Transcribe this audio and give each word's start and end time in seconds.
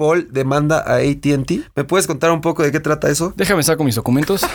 Paul 0.00 0.28
demanda 0.32 0.78
a 0.78 0.94
ATT. 0.96 1.76
¿Me 1.76 1.84
puedes 1.84 2.06
contar 2.06 2.30
un 2.30 2.40
poco 2.40 2.62
de 2.62 2.72
qué 2.72 2.80
trata 2.80 3.10
eso? 3.10 3.34
Déjame 3.36 3.62
saco 3.62 3.84
mis 3.84 3.96
documentos. 3.96 4.40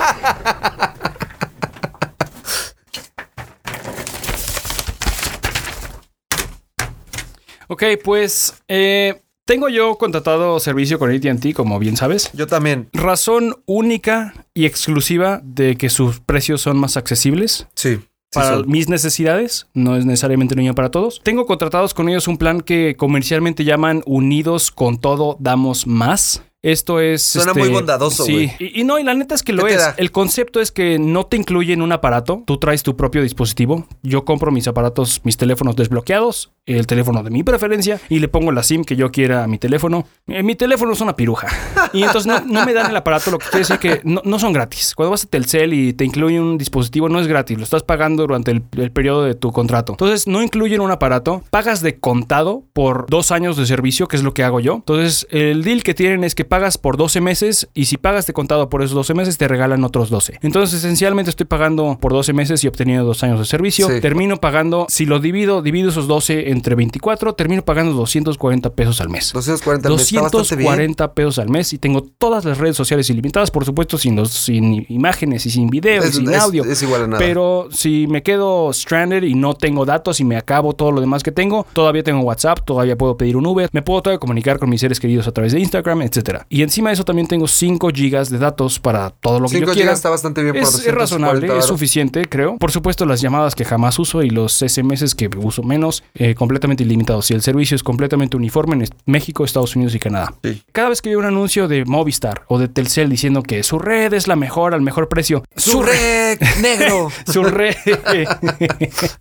ok, 7.68 7.84
pues 8.04 8.56
eh, 8.68 9.22
tengo 9.46 9.70
yo 9.70 10.00
contratado 10.00 10.60
servicio 10.60 10.98
con 10.98 11.12
ATT, 11.14 11.54
como 11.54 11.78
bien 11.78 11.96
sabes. 11.96 12.32
Yo 12.34 12.48
también. 12.48 12.90
Razón 12.92 13.62
única 13.68 14.34
y 14.56 14.66
exclusiva 14.66 15.42
de 15.44 15.76
que 15.76 15.90
sus 15.90 16.22
precios 16.22 16.62
son 16.62 16.80
más 16.80 16.98
accesibles 16.98 17.68
Sí. 17.76 18.00
Para 18.36 18.64
mis 18.64 18.90
necesidades, 18.90 19.68
no 19.74 19.96
es 19.96 20.06
necesariamente 20.06 20.56
niño 20.56 20.76
para 20.76 20.92
todos. 20.92 21.22
Tengo 21.24 21.46
contratados 21.46 21.94
con 21.94 22.10
ellos 22.10 22.28
un 22.28 22.38
plan 22.38 22.62
que 22.62 22.96
comercialmente 22.96 23.64
llaman 23.64 24.04
Unidos 24.06 24.72
con 24.72 25.00
todo 25.00 25.38
damos 25.40 25.88
más. 25.88 26.44
Esto 26.66 27.00
es. 27.00 27.22
Suena 27.22 27.52
este, 27.52 27.60
muy 27.60 27.70
bondadoso, 27.70 28.24
Sí. 28.26 28.52
Y, 28.58 28.82
y 28.82 28.84
no, 28.84 28.98
y 28.98 29.04
la 29.04 29.14
neta 29.14 29.36
es 29.36 29.44
que 29.44 29.54
lo 29.54 29.64
¿Qué 29.66 29.76
te 29.76 29.76
es. 29.76 29.94
El 29.98 30.12
concepto 30.12 30.60
es 30.60 30.72
que 30.72 30.98
no 30.98 31.28
te 31.28 31.38
incluyen 31.38 31.84
un 31.84 31.92
aparato. 31.92 32.42
Tú 32.48 32.58
traes 32.58 32.82
tu 32.82 32.98
propio 32.98 33.22
dispositivo. 33.22 33.86
Yo 34.02 34.26
compro 34.26 34.52
mis 34.52 34.68
aparatos, 34.68 35.22
mis 35.24 35.38
teléfonos 35.38 35.76
desbloqueados, 35.76 36.54
el 36.66 36.88
teléfono 36.88 37.22
de 37.22 37.30
mi 37.30 37.44
preferencia, 37.44 38.02
y 38.10 38.18
le 38.18 38.30
pongo 38.30 38.52
la 38.52 38.64
SIM 38.64 38.84
que 38.84 38.96
yo 38.96 39.12
quiera 39.12 39.44
a 39.44 39.48
mi 39.48 39.60
teléfono. 39.60 40.08
Eh, 40.26 40.42
mi 40.42 40.56
teléfono 40.56 40.94
es 40.94 41.02
una 41.02 41.16
piruja. 41.16 41.48
Y 41.94 42.02
entonces 42.02 42.26
no, 42.26 42.40
no 42.42 42.66
me 42.66 42.74
dan 42.74 42.90
el 42.90 42.96
aparato, 42.96 43.30
lo 43.30 43.38
que 43.38 43.46
quiere 43.46 43.60
decir 43.60 43.78
que 43.78 44.02
no, 44.04 44.22
no 44.26 44.40
son 44.40 44.52
gratis. 44.52 44.96
Cuando 44.96 45.12
vas 45.12 45.24
a 45.24 45.28
Telcel 45.28 45.72
y 45.72 45.94
te 45.94 46.04
incluyen 46.04 46.42
un 46.42 46.58
dispositivo, 46.58 47.10
no 47.10 47.20
es 47.20 47.28
gratis. 47.28 47.58
Lo 47.60 47.64
estás 47.64 47.84
pagando 47.84 48.24
durante 48.24 48.50
el, 48.50 48.64
el 48.76 48.92
periodo 48.92 49.24
de 49.24 49.36
tu 49.36 49.52
contrato. 49.52 49.94
Entonces 49.94 50.26
no 50.26 50.42
incluyen 50.42 50.82
un 50.82 50.90
aparato. 50.90 51.44
Pagas 51.52 51.82
de 51.82 52.00
contado 52.00 52.64
por 52.74 53.06
dos 53.08 53.32
años 53.32 53.56
de 53.56 53.68
servicio, 53.68 54.08
que 54.08 54.16
es 54.16 54.24
lo 54.24 54.34
que 54.34 54.44
hago 54.44 54.60
yo. 54.60 54.74
Entonces 54.74 55.28
el 55.30 55.64
deal 55.64 55.84
que 55.84 55.94
tienen 55.94 56.24
es 56.24 56.34
que 56.34 56.44
pagas 56.56 56.78
por 56.78 56.96
12 56.96 57.20
meses 57.20 57.68
y 57.74 57.84
si 57.84 57.98
pagas 57.98 58.28
de 58.28 58.32
contado 58.32 58.70
por 58.70 58.82
esos 58.82 58.96
12 58.96 59.14
meses 59.14 59.38
te 59.38 59.46
regalan 59.50 59.84
otros 59.84 60.10
12. 60.10 60.40
Entonces 60.42 60.80
esencialmente 60.80 61.30
estoy 61.30 61.46
pagando 61.46 61.98
por 62.00 62.14
12 62.14 62.32
meses 62.32 62.64
y 62.64 62.68
obteniendo 62.70 63.04
dos 63.04 63.22
años 63.24 63.40
de 63.40 63.46
servicio. 63.46 63.90
Sí. 63.90 64.00
Termino 64.00 64.38
pagando, 64.38 64.86
si 64.88 65.06
lo 65.06 65.20
divido, 65.20 65.62
divido 65.62 65.90
esos 65.90 66.08
12 66.08 66.52
entre 66.52 66.76
24, 66.76 67.34
termino 67.34 67.62
pagando 67.66 67.92
240 67.92 68.70
pesos 68.74 69.02
al 69.02 69.10
mes. 69.10 69.34
240 69.34 69.90
al 69.90 69.96
mes. 69.96 70.02
Está 70.04 70.22
bastante 70.22 70.56
bien. 70.56 70.66
240 70.70 71.14
pesos 71.14 71.40
al 71.40 71.50
mes 71.50 71.74
y 71.74 71.78
tengo 71.78 72.04
todas 72.04 72.46
las 72.46 72.58
redes 72.58 72.78
sociales 72.78 73.10
ilimitadas, 73.10 73.52
por 73.52 73.66
supuesto, 73.66 73.98
sin, 73.98 74.16
los, 74.16 74.30
sin 74.30 74.86
imágenes 74.88 75.46
y 75.46 75.50
sin 75.50 75.70
video 75.70 76.06
y 76.06 76.08
Es, 76.08 76.16
sin 76.16 76.30
es- 76.30 76.40
audio. 76.42 76.64
es 76.64 76.82
igual 76.84 77.04
a 77.04 77.08
nada. 77.08 77.20
Pero 77.20 77.68
si 77.70 78.08
me 78.08 78.24
quedo 78.24 78.72
stranded 78.72 79.24
y 79.24 79.34
no 79.36 79.56
tengo 79.56 79.84
datos 79.86 80.22
y 80.22 80.24
me 80.24 80.38
acabo 80.38 80.72
todo 80.72 80.94
lo 80.94 81.02
demás 81.02 81.22
que 81.22 81.34
tengo, 81.34 81.68
todavía 81.74 82.02
tengo 82.02 82.22
WhatsApp, 82.22 82.60
todavía 82.64 82.96
puedo 82.96 83.18
pedir 83.18 83.36
un 83.36 83.46
Uber, 83.46 83.68
me 83.74 83.82
puedo 83.82 84.02
todavía 84.02 84.20
comunicar 84.20 84.58
con 84.58 84.70
mis 84.70 84.80
seres 84.80 85.02
queridos 85.02 85.28
a 85.28 85.34
través 85.34 85.52
de 85.52 85.60
Instagram, 85.60 86.02
etcétera. 86.04 86.35
Y 86.50 86.62
encima 86.64 86.90
de 86.90 86.94
eso 86.96 87.06
también 87.06 87.28
tengo 87.28 87.48
5 87.48 87.90
gigas 87.94 88.30
de 88.30 88.38
datos 88.38 88.80
para 88.80 89.10
todo 89.10 89.40
lo 89.40 89.48
que 89.48 89.58
5 89.58 89.68
yo 89.68 89.74
quiera. 89.74 89.86
gigas 89.88 90.00
está 90.00 90.10
bastante 90.10 90.42
bien 90.44 90.54
por 90.56 90.64
Es, 90.64 90.70
es 90.70 90.86
240 90.86 91.00
razonable, 91.00 91.60
es 91.60 91.66
suficiente, 91.66 92.26
creo. 92.26 92.58
Por 92.58 92.72
supuesto, 92.72 93.06
las 93.06 93.22
llamadas 93.22 93.56
que 93.56 93.66
jamás 93.66 94.00
uso 94.00 94.24
y 94.24 94.30
los 94.30 94.54
SMS 94.60 95.16
que 95.16 95.30
uso 95.38 95.64
menos, 95.64 96.04
eh, 96.14 96.36
completamente 96.36 96.84
ilimitados. 96.84 97.30
Y 97.32 97.34
el 97.34 97.42
servicio 97.42 97.76
es 97.76 97.84
completamente 97.84 98.38
uniforme 98.38 98.76
en 98.76 98.86
México, 99.06 99.44
Estados 99.46 99.76
Unidos 99.76 99.96
y 99.96 100.00
Canadá. 100.00 100.34
Sí. 100.44 100.62
Cada 100.72 100.90
vez 100.90 101.02
que 101.02 101.10
veo 101.10 101.20
un 101.20 101.26
anuncio 101.26 101.68
de 101.68 101.86
Movistar 101.86 102.44
o 102.48 102.58
de 102.60 102.68
Telcel 102.68 103.10
diciendo 103.10 103.44
que 103.44 103.64
su 103.64 103.80
red 103.80 104.14
es 104.14 104.28
la 104.28 104.36
mejor 104.36 104.74
al 104.74 104.82
mejor 104.82 105.10
precio, 105.10 105.44
¡Su 105.56 105.82
red 105.84 106.40
negro! 106.62 107.10
su 107.32 107.44
red. 107.44 107.76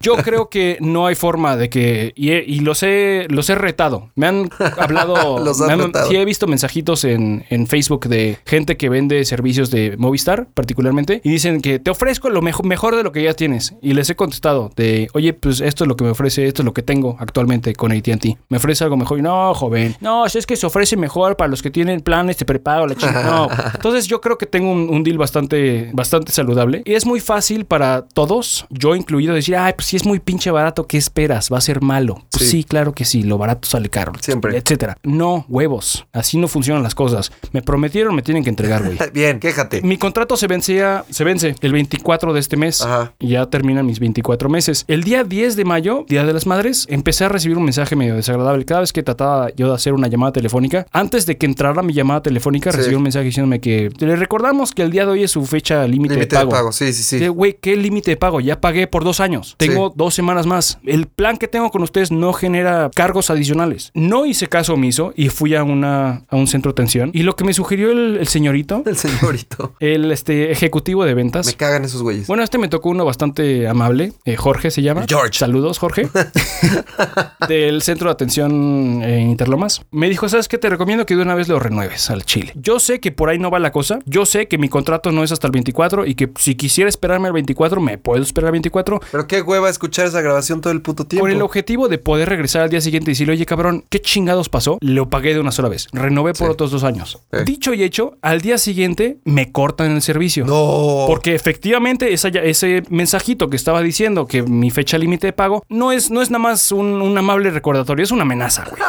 Yo 0.01 0.17
creo 0.17 0.49
que 0.49 0.79
no 0.81 1.07
hay 1.07 1.15
forma 1.15 1.57
de 1.57 1.69
que. 1.69 2.13
Y, 2.17 2.33
y 2.33 2.61
los, 2.61 2.83
he, 2.83 3.27
los 3.29 3.49
he 3.51 3.55
retado. 3.55 4.11
Me 4.15 4.27
han 4.27 4.51
hablado. 4.79 5.39
Los 5.45 5.59
me 5.61 5.73
han- 5.73 5.79
retado. 5.81 6.09
Sí, 6.09 6.17
he 6.17 6.25
visto 6.25 6.47
mensajitos 6.47 7.04
en, 7.05 7.45
en 7.51 7.67
Facebook 7.67 8.07
de 8.09 8.39
gente 8.47 8.77
que 8.77 8.89
vende 8.89 9.25
servicios 9.25 9.71
de 9.71 9.97
Movistar, 9.99 10.47
particularmente, 10.55 11.21
y 11.25 11.31
dicen 11.31 11.61
que 11.61 11.79
te 11.79 11.91
ofrezco 11.91 12.31
lo 12.31 12.43
mejor, 12.43 12.67
mejor 12.67 12.97
de 12.97 13.03
lo 13.03 13.13
que 13.13 13.23
ya 13.23 13.35
tienes. 13.35 13.75
Y 13.83 13.93
les 13.95 14.09
he 14.11 14.17
contestado 14.17 14.71
de, 14.77 15.09
oye, 15.15 15.33
pues 15.35 15.61
esto 15.61 15.85
es 15.85 15.89
lo 15.89 15.97
que 15.97 16.05
me 16.05 16.11
ofrece, 16.11 16.47
esto 16.47 16.63
es 16.63 16.67
lo 16.67 16.73
que 16.75 16.83
tengo 16.83 17.17
actualmente 17.19 17.75
con 17.75 17.93
ATT. 17.93 18.27
Me 18.49 18.57
ofrece 18.57 18.85
algo 18.85 18.97
mejor. 18.97 19.19
Y 19.19 19.23
no, 19.23 19.55
joven. 19.55 19.97
No, 20.01 20.29
si 20.29 20.39
es 20.39 20.47
que 20.47 20.57
se 20.57 20.67
ofrece 20.67 20.97
mejor 20.97 21.37
para 21.37 21.49
los 21.49 21.63
que 21.63 21.71
tienen 21.71 22.01
planes 22.01 22.39
de 22.39 22.45
prepago, 22.45 22.87
la 22.87 22.95
chingada. 22.95 23.25
No. 23.31 23.49
Entonces 23.75 24.07
yo 24.07 24.21
creo 24.21 24.39
que 24.39 24.47
tengo 24.47 24.71
un, 24.73 24.89
un 24.91 25.03
deal 25.05 25.19
bastante, 25.19 25.91
bastante 25.93 26.33
saludable. 26.33 26.83
Y 26.85 26.95
es 26.95 27.07
muy 27.07 27.21
fácil 27.21 27.65
para 27.65 28.07
todos, 28.07 28.67
yo 28.71 28.95
incluido, 28.95 29.35
decir, 29.35 29.57
ay, 29.57 29.73
pues 29.77 29.87
si 29.89 29.97
es 29.97 30.05
muy 30.07 30.19
pinche 30.21 30.51
barato, 30.51 30.87
¿qué 30.87 30.97
esperas? 30.99 31.51
Va 31.53 31.59
a 31.59 31.61
ser 31.61 31.81
malo. 31.83 32.23
Pues 32.31 32.45
Sí. 32.45 32.51
sí, 32.59 32.65
claro 32.65 32.93
que 32.93 33.05
sí, 33.05 33.23
lo 33.23 33.39
barato 33.39 33.69
sale 33.69 33.89
caro. 33.89 34.13
Siempre. 34.21 34.57
Etcétera. 34.57 34.97
No, 35.03 35.45
huevos. 35.49 36.07
Así 36.13 36.39
no 36.39 36.49
funcionan 36.49 36.83
las 36.83 36.94
cosas. 36.95 37.33
Me 37.53 37.63
prometieron, 37.63 38.15
me 38.15 38.23
tienen 38.23 38.43
que 38.45 38.51
entregar, 38.51 38.83
güey. 38.85 38.97
Bien, 39.13 39.41
quéjate. 39.41 39.83
Mi 39.83 39.97
contrato 39.99 40.37
se 40.37 40.47
vencía, 40.47 41.05
se 41.11 41.25
vence 41.25 41.55
el 41.61 41.73
24 41.73 42.33
de 42.33 42.41
este 42.41 42.57
mes. 42.57 42.81
Ajá. 42.83 43.13
Y 43.19 43.29
ya 43.31 43.47
terminan 43.47 43.87
mis 43.87 44.01
24 44.01 44.49
meses. 44.49 44.85
El 44.89 45.05
día 45.05 45.25
10 45.25 45.57
de 45.57 45.65
mayo, 45.65 46.05
Día 46.09 46.25
de 46.25 46.33
las 46.33 46.47
Madres, 46.47 46.87
empecé 46.89 47.25
a 47.25 47.29
recibir 47.29 47.57
un 47.59 47.65
mensaje 47.65 47.97
medio 47.97 48.15
desagradable. 48.15 48.65
Cada 48.65 48.81
vez 48.81 48.93
que 48.93 49.03
trataba 49.03 49.51
yo 49.57 49.69
de 49.69 49.75
hacer 49.75 49.93
una 49.95 50.09
llamada 50.09 50.33
telefónica, 50.33 50.87
antes 50.93 51.27
de 51.27 51.37
que 51.37 51.47
entrara 51.47 51.83
mi 51.83 51.93
llamada 51.93 52.23
telefónica, 52.23 52.71
Sí. 52.71 52.79
recibí 52.79 52.95
un 52.97 53.03
mensaje 53.03 53.25
diciéndome 53.27 53.61
que 53.61 53.91
le 53.99 54.17
recordamos 54.17 54.73
que 54.73 54.83
el 54.83 54.91
día 54.91 55.05
de 55.05 55.13
hoy 55.13 55.23
es 55.25 55.31
su 55.31 55.45
fecha 55.45 55.87
límite 55.87 56.15
de 56.15 56.21
Límite 56.21 56.37
de 56.37 56.41
pago. 56.41 56.51
pago, 56.51 56.73
sí, 56.73 56.93
sí, 56.93 57.03
sí. 57.03 57.27
Güey, 57.29 57.59
¿qué 57.61 57.77
límite 57.77 58.11
de 58.13 58.17
pago? 58.17 58.41
Ya 58.41 58.61
pagué 58.61 58.87
por 58.87 59.05
dos 59.05 59.21
años. 59.21 59.55
Tengo 59.59 59.93
dos 59.95 60.15
semanas 60.15 60.47
más. 60.47 60.79
El 60.85 61.07
plan 61.07 61.37
que 61.37 61.49
tengo 61.49 61.71
con 61.71 61.83
ustedes 61.83 62.11
no 62.11 62.33
genera 62.33 62.91
cargos 62.95 63.31
adicionales. 63.31 63.91
No 63.95 64.27
hice 64.27 64.47
caso 64.49 64.75
omiso 64.75 65.13
y 65.17 65.29
fui 65.29 65.55
a, 65.55 65.63
una, 65.65 66.23
a 66.29 66.37
un 66.37 66.47
centro 66.47 66.73
de 66.73 66.77
atención. 66.85 67.11
Y 67.15 67.23
lo 67.23 67.35
que 67.37 67.45
me 67.45 67.53
sugirió 67.55 67.91
el, 67.93 68.17
el 68.19 68.29
señorito, 68.29 68.83
El 68.87 68.97
señorito. 68.97 69.75
el 69.81 70.11
este, 70.13 70.51
ejecutivo 70.53 71.05
de 71.05 71.15
ventas, 71.15 71.47
Me 71.47 71.55
cagan 71.55 71.85
esos 71.85 72.03
güeyes. 72.03 72.27
bueno, 72.27 72.43
este 72.43 72.59
me 72.59 72.69
tocó 72.69 72.91
uno 72.91 73.05
bastante 73.05 73.67
amable. 73.69 74.13
eh, 74.25 74.37
Jorge 74.37 74.71
se 74.71 74.83
llama. 74.83 75.05
George. 75.09 75.39
Saludos, 75.39 75.79
Jorge. 75.79 76.09
del 77.49 77.83
centro 77.83 78.09
de 78.09 78.13
atención 78.13 79.03
en 79.03 79.31
Interlomas. 79.31 79.83
Me 79.91 80.09
dijo, 80.09 80.29
¿sabes 80.29 80.49
qué? 80.49 80.59
Te 80.59 80.69
recomiendo 80.69 81.07
que 81.07 81.17
de 81.17 81.23
una 81.23 81.35
vez 81.35 81.49
lo 81.49 81.59
renueves 81.59 82.11
al 82.11 82.25
Chile. 82.25 82.53
Yo 82.55 82.79
sé 82.79 83.01
que 83.01 83.13
por 83.13 83.29
ahí 83.29 83.39
no 83.39 83.51
va 83.51 83.59
la 83.59 83.73
cosa. 83.73 83.99
Yo 84.07 84.27
sé 84.27 84.47
que 84.49 84.59
mi 84.59 84.69
contrato 84.69 85.13
no 85.13 85.25
es 85.25 85.33
hasta 85.33 85.47
el 85.47 85.53
24 85.53 86.07
y 86.07 86.15
que 86.15 86.31
si 86.39 86.55
quisiera 86.55 86.89
esperarme 86.89 87.29
al 87.29 87.33
24, 87.35 87.81
me 87.81 87.99
puedo 87.99 88.23
esperar 88.23 88.49
al 88.49 88.53
24. 88.53 89.01
Pero 89.11 89.27
qué 89.27 89.43
hueva 89.43 89.69
escuchar 89.71 90.07
esa 90.07 90.21
grabación 90.21 90.61
todo 90.61 90.73
el 90.73 90.83
puto 90.83 91.05
tiempo. 91.07 91.25
Con 91.25 91.31
el 91.31 91.43
objetivo 91.43 91.89
de 91.89 91.99
poder 91.99 92.29
regresar 92.29 92.63
al 92.63 92.71
día 92.71 92.81
siguiente 92.81 93.11
y 93.11 93.15
decirle, 93.15 93.33
oye, 93.35 93.47
cabrón, 93.47 93.85
¿qué 93.89 94.01
chingados 94.01 94.49
pasó? 94.49 94.79
Lo 94.81 95.09
pagué 95.09 95.35
de 95.35 95.41
una 95.41 95.53
sola 95.53 95.69
vez. 95.69 95.89
Renové 95.93 96.33
por 96.33 96.47
Sí. 96.49 96.53
otros 96.53 96.71
dos 96.75 96.85
años. 96.85 97.19
Sí. 97.33 97.39
Dicho 97.45 97.73
y 97.73 97.83
hecho, 97.83 98.19
al 98.21 98.41
día 98.41 98.59
siguiente 98.59 99.19
me 99.25 99.51
cortan 99.53 99.93
el 99.93 100.03
servicio. 100.03 100.45
No. 100.45 101.05
Porque 101.07 101.35
efectivamente 101.35 102.13
esa 102.13 102.29
ese 102.29 102.83
mensajito 102.91 103.49
que 103.49 103.57
estaba 103.57 103.81
diciendo 103.81 104.27
que 104.27 104.43
mi 104.43 104.71
fecha 104.71 104.99
límite 104.99 105.29
de 105.29 105.33
pago 105.33 105.65
no 105.69 105.93
es, 105.93 106.11
no 106.11 106.21
es 106.21 106.31
nada 106.31 106.43
más 106.43 106.73
un, 106.73 107.01
un 107.01 107.17
amable 107.17 107.51
recordatorio, 107.51 108.03
es 108.05 108.11
una 108.11 108.23
amenaza, 108.23 108.65
güey. 108.69 108.83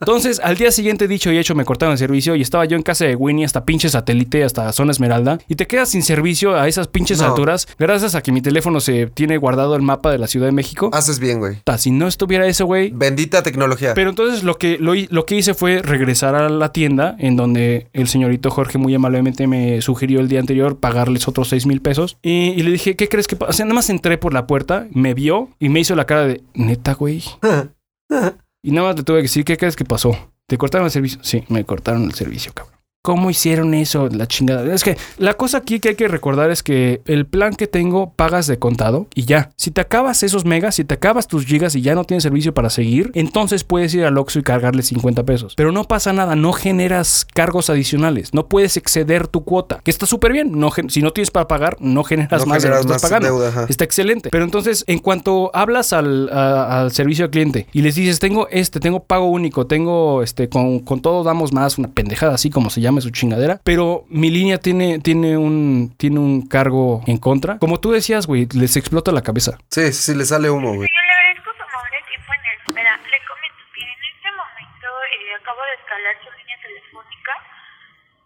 Entonces, 0.00 0.40
al 0.42 0.56
día 0.56 0.70
siguiente, 0.70 1.06
dicho 1.08 1.30
y 1.30 1.38
hecho, 1.38 1.54
me 1.54 1.64
cortaron 1.64 1.92
el 1.92 1.98
servicio 1.98 2.34
y 2.34 2.42
estaba 2.42 2.64
yo 2.64 2.76
en 2.76 2.82
casa 2.82 3.04
de 3.04 3.14
Winnie 3.16 3.44
hasta 3.44 3.64
pinche 3.64 3.88
satélite, 3.88 4.42
hasta 4.44 4.72
zona 4.72 4.92
esmeralda, 4.92 5.38
y 5.48 5.54
te 5.56 5.66
quedas 5.66 5.90
sin 5.90 6.02
servicio 6.02 6.54
a 6.56 6.66
esas 6.68 6.88
pinches 6.88 7.18
No. 7.18 7.26
alturas, 7.26 7.68
gracias 7.78 8.14
a 8.14 8.22
que 8.22 8.32
mi 8.32 8.40
teléfono 8.40 8.80
se 8.80 9.06
tiene 9.08 9.36
guardado 9.36 9.76
el 9.76 9.82
mapa 9.82 10.10
de 10.10 10.18
la 10.18 10.26
Ciudad 10.26 10.46
de 10.46 10.52
México. 10.52 10.90
Haces 10.92 11.18
bien, 11.18 11.38
güey. 11.38 11.58
Si 11.78 11.90
no 11.90 12.06
estuviera 12.08 12.46
eso, 12.46 12.66
güey. 12.66 12.90
Bendita 12.90 13.42
tecnología. 13.42 13.94
Pero 13.94 14.10
entonces 14.10 14.42
lo 14.42 14.56
que, 14.58 14.78
lo, 14.78 14.92
lo 14.94 15.24
que 15.26 15.36
hice 15.36 15.54
fue 15.54 15.80
regresar 15.82 16.34
a 16.34 16.48
la 16.48 16.72
tienda 16.72 17.16
en 17.18 17.36
donde 17.36 17.88
el 17.92 18.08
señorito 18.08 18.50
Jorge 18.50 18.76
muy 18.78 18.94
amablemente 18.94 19.46
me 19.46 19.80
sugirió 19.80 20.20
el 20.20 20.28
día 20.28 20.40
anterior 20.40 20.78
pagarles 20.78 21.26
otros 21.28 21.48
6 21.48 21.66
mil 21.66 21.80
pesos. 21.80 22.18
Y, 22.22 22.50
y 22.50 22.62
le 22.62 22.70
dije, 22.72 22.96
¿qué 22.96 23.08
crees 23.08 23.26
que 23.26 23.36
pasa? 23.36 23.50
O 23.50 23.52
sea, 23.52 23.64
nada 23.64 23.74
más 23.74 23.88
entré 23.90 24.18
por 24.18 24.34
la 24.34 24.46
puerta, 24.46 24.86
me 24.92 25.14
vio 25.14 25.48
y 25.58 25.68
me 25.70 25.80
hizo 25.80 25.94
la 25.94 26.04
cara 26.06 26.26
de, 26.26 26.42
neta, 26.54 26.94
güey. 26.94 27.22
Y 28.62 28.72
nada 28.72 28.88
más 28.88 28.96
le 28.96 29.04
tuve 29.04 29.18
que 29.18 29.22
decir, 29.22 29.44
¿qué 29.44 29.56
crees 29.56 29.76
que 29.76 29.84
pasó? 29.84 30.32
¿Te 30.46 30.58
cortaron 30.58 30.86
el 30.86 30.90
servicio? 30.90 31.20
Sí, 31.22 31.44
me 31.48 31.64
cortaron 31.64 32.04
el 32.04 32.14
servicio, 32.14 32.52
cabrón. 32.52 32.79
¿Cómo 33.02 33.30
hicieron 33.30 33.72
eso? 33.72 34.08
La 34.10 34.26
chingada. 34.28 34.74
Es 34.74 34.84
que 34.84 34.98
la 35.16 35.32
cosa 35.32 35.56
aquí 35.58 35.80
que 35.80 35.88
hay 35.90 35.94
que 35.94 36.06
recordar 36.06 36.50
es 36.50 36.62
que 36.62 37.00
el 37.06 37.24
plan 37.24 37.54
que 37.54 37.66
tengo 37.66 38.12
pagas 38.12 38.46
de 38.46 38.58
contado 38.58 39.06
y 39.14 39.24
ya. 39.24 39.52
Si 39.56 39.70
te 39.70 39.80
acabas 39.80 40.22
esos 40.22 40.44
megas, 40.44 40.74
si 40.74 40.84
te 40.84 40.92
acabas 40.96 41.26
tus 41.26 41.46
gigas 41.46 41.74
y 41.74 41.80
ya 41.80 41.94
no 41.94 42.04
tienes 42.04 42.22
servicio 42.24 42.52
para 42.52 42.68
seguir, 42.68 43.10
entonces 43.14 43.64
puedes 43.64 43.94
ir 43.94 44.04
al 44.04 44.18
Oxxo 44.18 44.40
y 44.40 44.42
cargarle 44.42 44.82
50 44.82 45.24
pesos. 45.24 45.54
Pero 45.56 45.72
no 45.72 45.84
pasa 45.84 46.12
nada, 46.12 46.36
no 46.36 46.52
generas 46.52 47.26
cargos 47.32 47.70
adicionales, 47.70 48.34
no 48.34 48.48
puedes 48.48 48.76
exceder 48.76 49.28
tu 49.28 49.44
cuota, 49.44 49.80
que 49.82 49.90
está 49.90 50.04
súper 50.04 50.32
bien. 50.32 50.58
No, 50.60 50.70
si 50.88 51.00
no 51.00 51.12
tienes 51.12 51.30
para 51.30 51.48
pagar, 51.48 51.78
no 51.80 52.04
generas 52.04 52.42
No 52.42 52.46
más 52.52 52.62
generas 52.62 52.80
de 52.82 52.84
lo 52.84 52.90
que 52.90 52.96
estás 52.96 53.10
más 53.10 53.18
pagando. 53.20 53.40
deuda. 53.40 53.66
Está 53.70 53.84
excelente. 53.84 54.28
Pero 54.30 54.44
entonces, 54.44 54.84
en 54.86 54.98
cuanto 54.98 55.50
hablas 55.54 55.94
al, 55.94 56.28
a- 56.28 56.82
al 56.82 56.92
servicio 56.92 57.24
al 57.24 57.30
cliente 57.30 57.66
y 57.72 57.80
les 57.80 57.94
dices, 57.94 58.18
tengo 58.18 58.46
este, 58.50 58.78
tengo 58.78 59.04
pago 59.04 59.24
único, 59.30 59.66
tengo 59.66 60.22
este, 60.22 60.50
con, 60.50 60.80
con 60.80 61.00
todo 61.00 61.24
damos 61.24 61.54
más, 61.54 61.78
una 61.78 61.88
pendejada 61.88 62.34
así 62.34 62.50
como 62.50 62.68
se 62.68 62.82
llame 62.90 63.00
su 63.00 63.10
chingadera, 63.10 63.60
pero 63.62 64.04
mi 64.08 64.30
línea 64.30 64.58
tiene, 64.58 64.98
tiene, 64.98 65.38
un, 65.38 65.94
tiene 65.96 66.18
un 66.18 66.48
cargo 66.48 67.02
en 67.06 67.18
contra. 67.18 67.58
Como 67.58 67.78
tú 67.78 67.92
decías, 67.92 68.26
güey, 68.26 68.46
les 68.52 68.76
explota 68.76 69.12
la 69.12 69.22
cabeza. 69.22 69.58
Sí, 69.70 69.92
sí, 69.92 70.14
le 70.14 70.24
sale 70.26 70.50
humo, 70.50 70.74
güey. 70.74 70.90
Señor, 70.90 71.06
le 71.06 71.14
agradezco 71.14 71.50
su 71.54 71.62
amable 71.62 71.98
tiempo 72.10 72.30
en 72.34 72.42
espera. 72.50 72.92
Le 72.98 73.18
comento 73.30 73.62
que 73.70 73.82
en 73.86 74.02
este 74.10 74.30
momento 74.34 74.88
eh, 75.06 75.38
acabo 75.38 75.62
de 75.62 75.74
escalar 75.78 76.14
su 76.18 76.30
línea 76.34 76.58
telefónica, 76.58 77.32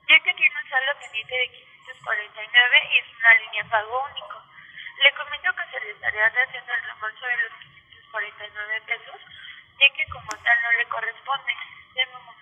ya 0.08 0.16
que 0.25 0.32
tiene 0.32 0.55
un 0.56 0.69
saldo 0.72 0.93
pendiente 0.96 1.34
de 1.37 1.46
549 2.00 2.88
y 2.88 2.94
es 3.05 3.08
una 3.20 3.32
línea 3.44 3.62
pago 3.69 3.94
único. 4.08 4.37
Le 5.05 5.11
comento 5.12 5.49
que 5.52 5.64
se 5.69 5.78
le 5.84 5.90
estaría 5.93 6.25
haciendo 6.25 6.72
el 6.72 6.82
reembolso 6.88 7.25
de 7.28 7.37
los 7.44 7.52
549 8.16 8.88
pesos, 8.88 9.19
ya 9.76 9.88
que 9.93 10.05
como 10.08 10.32
tal 10.40 10.56
no 10.64 10.70
le 10.72 10.84
corresponde. 10.88 11.52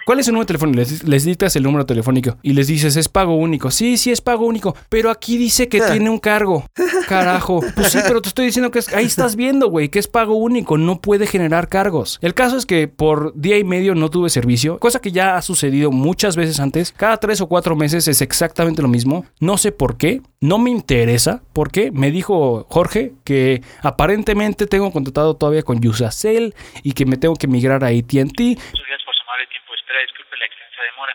¿Cuál 0.05 0.19
es 0.19 0.27
el 0.27 0.35
número 0.35 0.47
telefónico? 0.47 0.79
Les, 0.81 1.05
les 1.05 1.25
dictas 1.25 1.55
el 1.55 1.63
número 1.63 1.87
telefónico 1.87 2.37
y 2.43 2.55
les 2.55 2.67
dices, 2.67 2.97
es 2.97 3.09
pago 3.09 3.37
único. 3.37 3.71
Sí, 3.71 3.97
sí, 3.97 4.11
es 4.11 4.21
pago 4.21 4.47
único. 4.47 4.75
Pero 4.89 5.11
aquí 5.11 5.37
dice 5.37 5.69
que 5.69 5.81
tiene 5.81 6.11
un 6.11 6.19
cargo. 6.19 6.67
Carajo. 7.09 7.61
Pues 7.77 7.93
sí, 7.93 7.99
pero 8.07 8.21
te 8.21 8.29
estoy 8.29 8.47
diciendo 8.47 8.73
que 8.73 8.81
es, 8.81 8.93
ahí 8.95 9.05
estás 9.05 9.37
viendo, 9.37 9.69
güey, 9.69 9.91
que 9.91 10.01
es 10.01 10.09
pago 10.09 10.35
único. 10.35 10.77
No 10.77 11.01
puede 11.01 11.27
generar 11.27 11.69
cargos. 11.69 12.19
El 12.21 12.35
caso 12.35 12.57
es 12.57 12.67
que 12.67 12.89
por 12.89 13.33
día 13.35 13.59
y 13.59 13.65
medio 13.65 13.95
no 13.95 14.11
tuve 14.11 14.29
servicio, 14.29 14.79
cosa 14.79 15.01
que 15.01 15.13
ya 15.13 15.37
ha 15.37 15.43
sucedido 15.43 15.93
muchas 15.93 16.35
veces 16.37 16.59
antes. 16.59 16.93
Cada 16.93 17.19
tres 17.19 17.41
o 17.41 17.47
cuatro 17.47 17.77
meses 17.77 18.09
es 18.09 18.23
exactamente 18.23 18.83
lo 18.83 18.89
mismo. 18.89 19.25
No 19.39 19.57
sé 19.57 19.71
por 19.71 19.99
qué. 19.99 20.21
No 20.41 20.59
me 20.59 20.71
interesa. 20.71 21.43
¿Por 21.53 21.71
qué? 21.71 21.93
Me 21.93 22.11
dijo 22.11 22.67
Jorge 22.69 23.13
que 23.23 23.63
aparentemente 23.83 24.67
tengo 24.67 24.91
contratado 24.91 25.37
todavía 25.37 25.63
con 25.63 25.85
Usacell 25.87 26.55
y 26.83 26.93
que 26.93 27.07
me 27.07 27.17
tengo 27.17 27.37
que 27.37 27.47
migrar 27.47 27.85
a 27.85 27.89
AT&T. 27.89 28.17
Muchas 28.19 28.35
gracias 28.35 29.05
por 29.07 29.15
su 29.15 29.23
amable 29.23 29.47
tiempo 29.47 29.71
de 29.71 29.79
espera. 29.79 30.01
Disculpe 30.03 30.37
la 30.39 30.47
extensa 30.47 30.83
demora. 30.83 31.15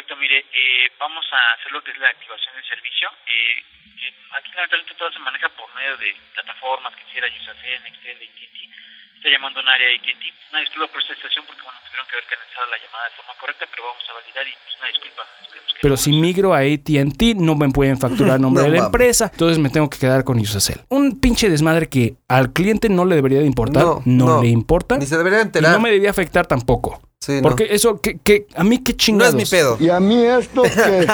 Correcto, 0.00 0.16
mire, 0.16 0.38
eh, 0.48 0.88
vamos 0.98 1.20
a 1.28 1.60
hacer 1.60 1.72
lo 1.76 1.84
que 1.84 1.92
es 1.92 1.98
la 2.00 2.08
activación 2.08 2.56
del 2.56 2.64
servicio. 2.64 3.04
Eh, 3.28 3.60
eh, 4.00 4.14
aquí 4.32 4.48
lamentablemente 4.56 4.96
todo 4.96 5.12
se 5.12 5.18
maneja 5.20 5.44
por 5.60 5.68
medio 5.76 5.92
de 6.00 6.16
plataformas 6.32 6.96
que 6.96 7.04
hiciera 7.04 7.28
Usacell, 7.28 7.84
Nextel, 7.84 8.16
AT&T. 8.16 8.56
Está 9.20 9.28
llamando 9.28 9.60
a 9.60 9.62
un 9.62 9.68
área 9.68 9.92
de 9.92 10.00
AT&T. 10.00 10.24
Una 10.56 10.60
disculpa 10.64 10.88
por 10.88 11.04
esta 11.04 11.12
situación 11.20 11.44
porque, 11.44 11.60
bueno, 11.60 11.76
tuvieron 11.84 12.06
que 12.08 12.14
haber 12.16 12.26
canalizado 12.32 12.64
la 12.72 12.78
llamada 12.80 13.04
de 13.04 13.14
forma 13.20 13.34
correcta, 13.36 13.64
pero 13.68 13.82
vamos 13.92 14.04
a 14.08 14.12
validar 14.16 14.44
y 14.48 14.52
pues, 14.56 14.72
una 14.80 14.88
disculpa. 14.88 15.22
Esperemos 15.44 15.68
que 15.68 15.80
Pero 15.84 15.94
si 16.00 16.10
migro 16.16 16.48
a 16.56 16.60
ATT, 16.64 17.20
no 17.36 17.52
me 17.60 17.68
pueden 17.68 17.96
facturar 18.00 18.32
a 18.40 18.40
nombre 18.40 18.64
No 18.64 18.72
de 18.72 18.80
la 18.80 18.84
empresa. 18.88 19.28
Entonces 19.28 19.60
me 19.60 19.68
tengo 19.68 19.92
que 19.92 20.00
quedar 20.00 20.24
con 20.24 20.40
Usacell. 20.40 20.80
Un 20.88 21.20
pinche 21.20 21.52
desmadre 21.52 21.92
que 21.92 22.16
al 22.24 22.56
cliente 22.56 22.88
no 22.88 23.04
le 23.04 23.20
debería 23.20 23.44
de 23.44 23.52
importar. 23.52 23.84
No, 23.84 24.00
No, 24.08 24.24
no. 24.26 24.42
le 24.42 24.48
importa. 24.48 24.96
Ni 24.96 25.04
se 25.04 25.20
debería 25.20 25.44
Y 25.44 25.52
enterar. 25.52 25.76
no 25.76 25.80
me 25.84 25.92
debía 25.92 26.08
afectar 26.08 26.48
tampoco. 26.48 27.04
Sí, 27.20 27.32
no. 27.36 27.42
Porque 27.42 27.68
eso, 27.70 28.00
que, 28.00 28.18
que 28.18 28.46
a 28.54 28.64
mí 28.64 28.78
qué 28.78 28.92
No 28.92 28.96
chingados. 28.98 29.34
es 29.34 29.36
mi 29.36 29.44
pedo. 29.44 29.76
¿Y 29.78 29.90
a 29.90 30.00
mí 30.00 30.24
esto 30.24 30.62
qué? 30.74 31.06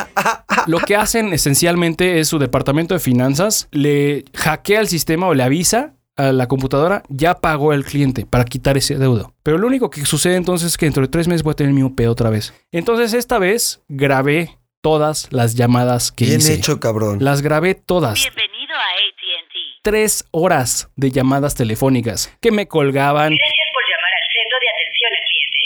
Lo 0.69 0.79
que 0.79 0.95
hacen 0.95 1.33
esencialmente 1.33 2.21
es 2.21 2.29
su 2.29 2.39
departamento 2.39 2.95
de 2.95 3.01
finanzas 3.01 3.67
le 3.73 4.25
hackea 4.35 4.81
el 4.81 4.89
sistema 4.89 5.27
o 5.27 5.35
le 5.35 5.43
avisa 5.43 5.95
a 6.17 6.33
la 6.33 6.47
computadora, 6.49 7.03
ya 7.09 7.35
pagó 7.35 7.73
el 7.75 7.85
cliente 7.85 8.25
para 8.25 8.45
quitar 8.45 8.77
ese 8.79 8.97
deudo. 8.97 9.35
Pero 9.43 9.59
lo 9.59 9.67
único 9.67 9.91
que 9.91 10.07
sucede 10.07 10.37
entonces 10.37 10.69
es 10.69 10.77
que 10.79 10.87
dentro 10.87 11.03
de 11.03 11.09
tres 11.09 11.27
meses 11.29 11.43
voy 11.43 11.51
a 11.53 11.57
tener 11.57 11.73
mismo 11.75 11.95
pedo 11.97 12.13
otra 12.13 12.31
vez. 12.31 12.55
Entonces 12.73 13.13
esta 13.13 13.39
vez 13.39 13.83
grabé 13.89 14.57
todas 14.81 15.27
las 15.33 15.57
llamadas 15.57 16.13
que 16.13 16.25
Bien 16.27 16.39
hice. 16.39 16.55
hecho, 16.55 16.79
cabrón. 16.81 17.19
Las 17.23 17.43
grabé 17.43 17.75
todas. 17.75 18.15
Bienvenido 18.23 18.75
a 18.77 18.79
ATT. 18.81 19.83
Tres 19.83 20.25
horas 20.31 20.89
de 20.97 21.11
llamadas 21.11 21.55
telefónicas 21.57 22.33
que 22.41 22.51
me 22.53 22.67
colgaban. 22.69 23.31
Gracias 23.35 23.67
por 23.75 23.83
llamar 23.91 24.13
al 24.15 24.27
centro 24.33 24.57
de 24.63 24.69
atención 24.73 25.11
al 25.13 25.25
cliente. 25.27 25.65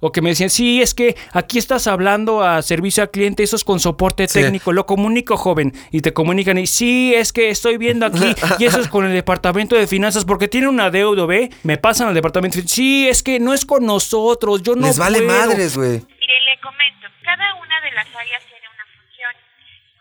O 0.00 0.10
que 0.12 0.20
me 0.20 0.30
decían, 0.30 0.50
sí, 0.50 0.82
es 0.82 0.92
que 0.92 1.16
aquí 1.32 1.56
estás 1.56 1.86
hablando 1.86 2.42
a 2.42 2.60
servicio 2.62 3.02
al 3.02 3.10
cliente, 3.10 3.42
eso 3.42 3.56
es 3.56 3.64
con 3.64 3.78
soporte 3.80 4.26
Sí. 4.28 4.42
técnico, 4.42 4.72
lo 4.72 4.84
comunico, 4.86 5.36
joven. 5.36 5.72
Y 5.92 6.00
te 6.02 6.12
comunican, 6.12 6.58
y 6.58 6.66
sí, 6.66 7.14
es 7.14 7.32
que 7.32 7.48
estoy 7.48 7.78
viendo 7.78 8.04
aquí, 8.04 8.34
y 8.58 8.64
eso 8.64 8.80
es 8.80 8.88
con 8.88 9.06
el 9.06 9.12
departamento 9.14 9.76
de 9.76 9.86
finanzas, 9.86 10.24
porque 10.26 10.48
tiene 10.48 10.68
una 10.68 10.90
deuda, 10.90 11.24
¿ve? 11.26 11.48
Me 11.62 11.78
pasan 11.78 12.08
al 12.08 12.14
departamento, 12.14 12.60
de- 12.60 12.68
sí, 12.68 13.08
es 13.08 13.22
que 13.22 13.38
no 13.40 13.54
es 13.54 13.64
con 13.64 13.86
nosotros, 13.86 14.62
yo 14.62 14.74
no 14.74 14.86
Les 14.88 14.98
vale 14.98 15.22
puedo". 15.22 15.30
madres, 15.38 15.76
güey. 15.76 16.02
Mire, 16.20 16.36
le 16.52 16.60
comento, 16.60 17.06
cada 17.22 17.54
una 17.54 17.80
de 17.80 17.92
las 17.92 18.06
áreas 18.14 18.42
tiene 18.50 18.66
una 18.68 18.84
función. 18.98 19.32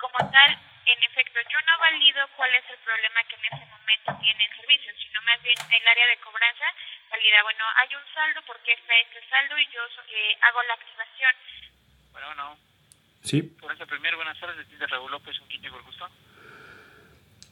Como 0.01 0.17
tal, 0.31 0.51
en 0.51 0.99
efecto, 1.05 1.37
yo 1.47 1.59
no 1.63 1.73
valido 1.79 2.19
cuál 2.35 2.49
es 2.59 2.65
el 2.67 2.79
problema 2.83 3.19
que 3.29 3.35
en 3.39 3.45
ese 3.55 3.65
momento 3.71 4.09
tiene 4.19 4.41
el 4.41 4.53
servicio, 4.57 4.89
más 5.25 5.41
bien 5.41 5.57
el 5.57 5.87
área 5.87 6.07
de 6.07 6.17
cobranza 6.17 6.65
valida, 7.09 7.43
bueno, 7.43 7.63
hay 7.75 7.95
un 7.95 8.13
saldo, 8.13 8.41
¿por 8.43 8.59
qué 8.63 8.73
está 8.73 8.97
este 8.99 9.21
saldo? 9.29 9.57
Y 9.57 9.67
yo 9.67 9.81
eh, 10.09 10.37
hago 10.41 10.63
la 10.63 10.73
activación. 10.73 11.35
Bueno, 12.11 12.27
bueno. 12.27 12.57
Sí. 13.23 13.41
Por 13.41 13.71
esta 13.71 13.85
primera, 13.85 14.15
buenas 14.15 14.39
tardes. 14.39 14.67
De 14.67 14.87
Raúl 14.87 15.11
López, 15.11 15.39
un 15.39 15.47
quinto 15.47 15.69
con 15.71 15.83
gusto. 15.83 16.09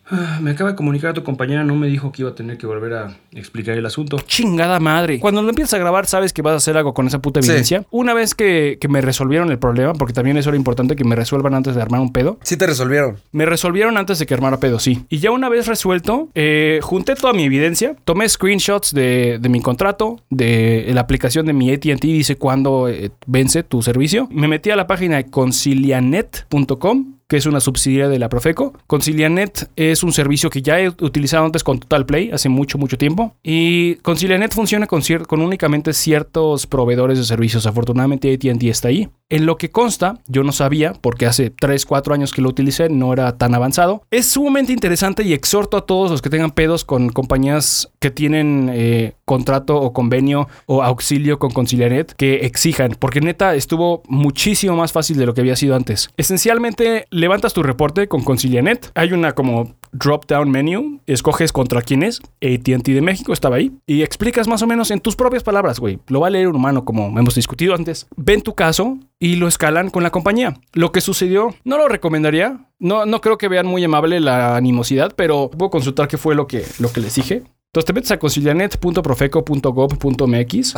Ah, 0.09 0.39
Me 0.41 0.51
acaba 0.51 0.71
de 0.71 0.75
comunicar 0.75 1.11
a 1.11 1.13
tu 1.13 1.23
compañera, 1.23 1.63
no 1.63 1.75
me 1.75 1.87
dijo 1.87 2.11
que 2.11 2.23
iba 2.23 2.31
a 2.31 2.35
tener 2.35 2.57
que 2.57 2.65
volver 2.67 2.93
a 2.93 3.17
explicar 3.33 3.77
el 3.77 3.85
asunto. 3.85 4.17
Chingada 4.25 4.79
madre. 4.79 5.19
Cuando 5.19 5.41
lo 5.41 5.49
empiezas 5.49 5.75
a 5.75 5.77
grabar, 5.77 6.05
sabes 6.05 6.33
que 6.33 6.41
vas 6.41 6.53
a 6.53 6.57
hacer 6.57 6.75
algo 6.75 6.93
con 6.93 7.07
esa 7.07 7.19
puta 7.19 7.41
Sí. 7.41 7.49
evidencia. 7.49 7.85
Una 7.91 8.13
vez 8.13 8.35
que, 8.35 8.77
que 8.81 8.87
me 8.89 8.99
resolvieron 9.01 9.51
el 9.51 9.59
problema, 9.59 9.93
porque 9.93 10.13
también 10.13 10.35
eso 10.37 10.49
era 10.49 10.57
importante 10.57 10.95
que 10.95 11.03
me 11.05 11.15
resuelvan 11.15 11.53
antes 11.53 11.75
de 11.75 11.81
armar 11.81 12.01
un 12.01 12.11
pedo. 12.11 12.39
Sí 12.43 12.57
te 12.57 12.67
resolvieron. 12.67 13.17
Me 13.31 13.45
resolvieron 13.45 13.97
antes 13.97 14.19
de 14.19 14.25
que 14.25 14.33
armara 14.33 14.59
pedo, 14.59 14.79
sí. 14.79 15.05
Y 15.07 15.19
ya 15.19 15.31
una 15.31 15.47
vez 15.49 15.67
resuelto, 15.67 16.29
eh, 16.35 16.79
junté 16.81 17.15
toda 17.15 17.31
mi 17.33 17.43
evidencia, 17.43 17.95
tomé 18.03 18.27
screenshots 18.27 18.93
de, 18.93 19.37
de 19.39 19.49
mi 19.49 19.61
contrato, 19.61 20.19
de 20.29 20.89
la 20.93 21.01
aplicación 21.01 21.45
de 21.45 21.53
mi 21.53 21.71
ATT, 21.71 22.01
dice 22.01 22.35
cuándo 22.35 22.89
eh, 22.89 23.11
vence 23.27 23.63
tu 23.63 23.81
servicio. 23.81 24.27
Me 24.31 24.47
metí 24.49 24.71
a 24.71 24.75
la 24.75 24.87
página 24.87 25.17
de 25.17 25.25
concilianet.com 25.29 27.13
que 27.31 27.37
es 27.37 27.45
una 27.45 27.61
subsidiaria 27.61 28.09
de 28.09 28.19
la 28.19 28.27
Profeco. 28.27 28.73
Concilianet 28.87 29.69
es 29.77 30.03
un 30.03 30.11
servicio 30.11 30.49
que 30.49 30.61
ya 30.61 30.81
he 30.81 30.89
utilizado 30.89 31.45
antes 31.45 31.63
con 31.63 31.79
Total 31.79 32.05
Play 32.05 32.29
hace 32.29 32.49
mucho, 32.49 32.77
mucho 32.77 32.97
tiempo. 32.97 33.37
Y 33.41 33.95
Concilianet 34.01 34.53
funciona 34.53 34.85
con, 34.85 35.01
únicamente 35.41 35.93
ciertos 35.93 36.67
proveedores 36.67 37.17
de 37.17 37.23
servicios. 37.23 37.65
Afortunadamente 37.65 38.33
AT&T 38.33 38.67
está 38.67 38.89
ahí. 38.89 39.07
En 39.29 39.45
lo 39.45 39.57
que 39.57 39.71
consta, 39.71 40.19
yo 40.27 40.43
no 40.43 40.51
sabía, 40.51 40.91
porque 40.99 41.25
hace 41.25 41.51
3, 41.51 41.85
4 41.85 42.13
años 42.13 42.33
que 42.33 42.41
lo 42.41 42.49
utilicé, 42.49 42.89
no 42.89 43.13
era 43.13 43.37
tan 43.37 43.55
avanzado. 43.55 44.03
Es 44.11 44.29
sumamente 44.29 44.73
interesante 44.73 45.23
y 45.23 45.31
exhorto 45.31 45.77
a 45.77 45.85
todos 45.85 46.11
los 46.11 46.21
que 46.21 46.29
tengan 46.29 46.51
pedos 46.51 46.83
con 46.83 47.07
compañías 47.07 47.93
que 47.99 48.11
tienen 48.11 48.69
eh, 48.73 49.13
contrato 49.23 49.77
o 49.77 49.93
convenio 49.93 50.49
o 50.65 50.83
auxilio 50.83 51.39
con 51.39 51.51
Concilianet 51.51 52.11
que 52.11 52.45
exijan, 52.45 52.97
porque 52.99 53.21
neta 53.21 53.55
estuvo 53.55 54.03
muchísimo 54.09 54.75
más 54.75 54.91
fácil 54.91 55.15
de 55.15 55.25
lo 55.25 55.33
que 55.33 55.39
había 55.39 55.55
sido 55.55 55.77
antes. 55.77 56.09
Esencialmente, 56.17 57.05
levantas 57.21 57.53
tu 57.53 57.63
reporte 57.63 58.09
con 58.09 58.23
Concilianet. 58.23 58.91
Hay 58.95 59.13
una 59.13 59.33
como 59.33 59.75
drop 59.93 60.25
down 60.27 60.51
menu, 60.51 60.99
escoges 61.05 61.53
contra 61.53 61.81
quién 61.81 62.03
es, 62.03 62.19
ATT 62.41 62.87
de 62.87 63.01
México 63.01 63.31
estaba 63.31 63.55
ahí, 63.57 63.71
y 63.85 64.01
explicas 64.01 64.47
más 64.47 64.61
o 64.61 64.67
menos 64.67 64.91
en 64.91 64.99
tus 64.99 65.15
propias 65.15 65.43
palabras, 65.43 65.79
güey. 65.79 65.99
Lo 66.07 66.19
va 66.21 66.27
a 66.27 66.31
leer 66.31 66.49
un 66.49 66.57
humano 66.57 66.83
como 66.83 67.17
hemos 67.17 67.35
discutido 67.35 67.75
antes. 67.75 68.07
Ven 68.17 68.41
tu 68.41 68.55
caso 68.55 68.97
y 69.19 69.35
lo 69.35 69.47
escalan 69.47 69.89
con 69.89 70.03
la 70.03 70.09
compañía. 70.09 70.59
Lo 70.73 70.91
que 70.91 70.99
sucedió, 70.99 71.55
no 71.63 71.77
lo 71.77 71.87
recomendaría. 71.87 72.67
No, 72.79 73.05
no 73.05 73.21
creo 73.21 73.37
que 73.37 73.47
vean 73.47 73.67
muy 73.67 73.83
amable 73.83 74.19
la 74.19 74.57
animosidad, 74.57 75.13
pero 75.15 75.49
puedo 75.49 75.69
consultar 75.69 76.07
qué 76.07 76.17
fue 76.17 76.33
lo 76.35 76.47
que, 76.47 76.65
lo 76.79 76.91
que 76.91 77.01
les 77.01 77.13
dije. 77.15 77.43
Entonces 77.67 77.85
te 77.85 77.93
metes 77.93 78.11
a 78.11 78.19
concilianet.profeco.gov.mx 78.19 80.73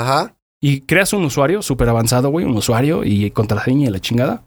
y 0.61 0.81
creas 0.81 1.13
un 1.13 1.25
usuario 1.25 1.61
súper 1.61 1.89
avanzado, 1.89 2.29
güey, 2.29 2.45
un 2.45 2.55
usuario 2.55 3.03
y 3.03 3.31
contraseña 3.31 3.87
y 3.87 3.91
la 3.91 3.99
chingada. 3.99 4.43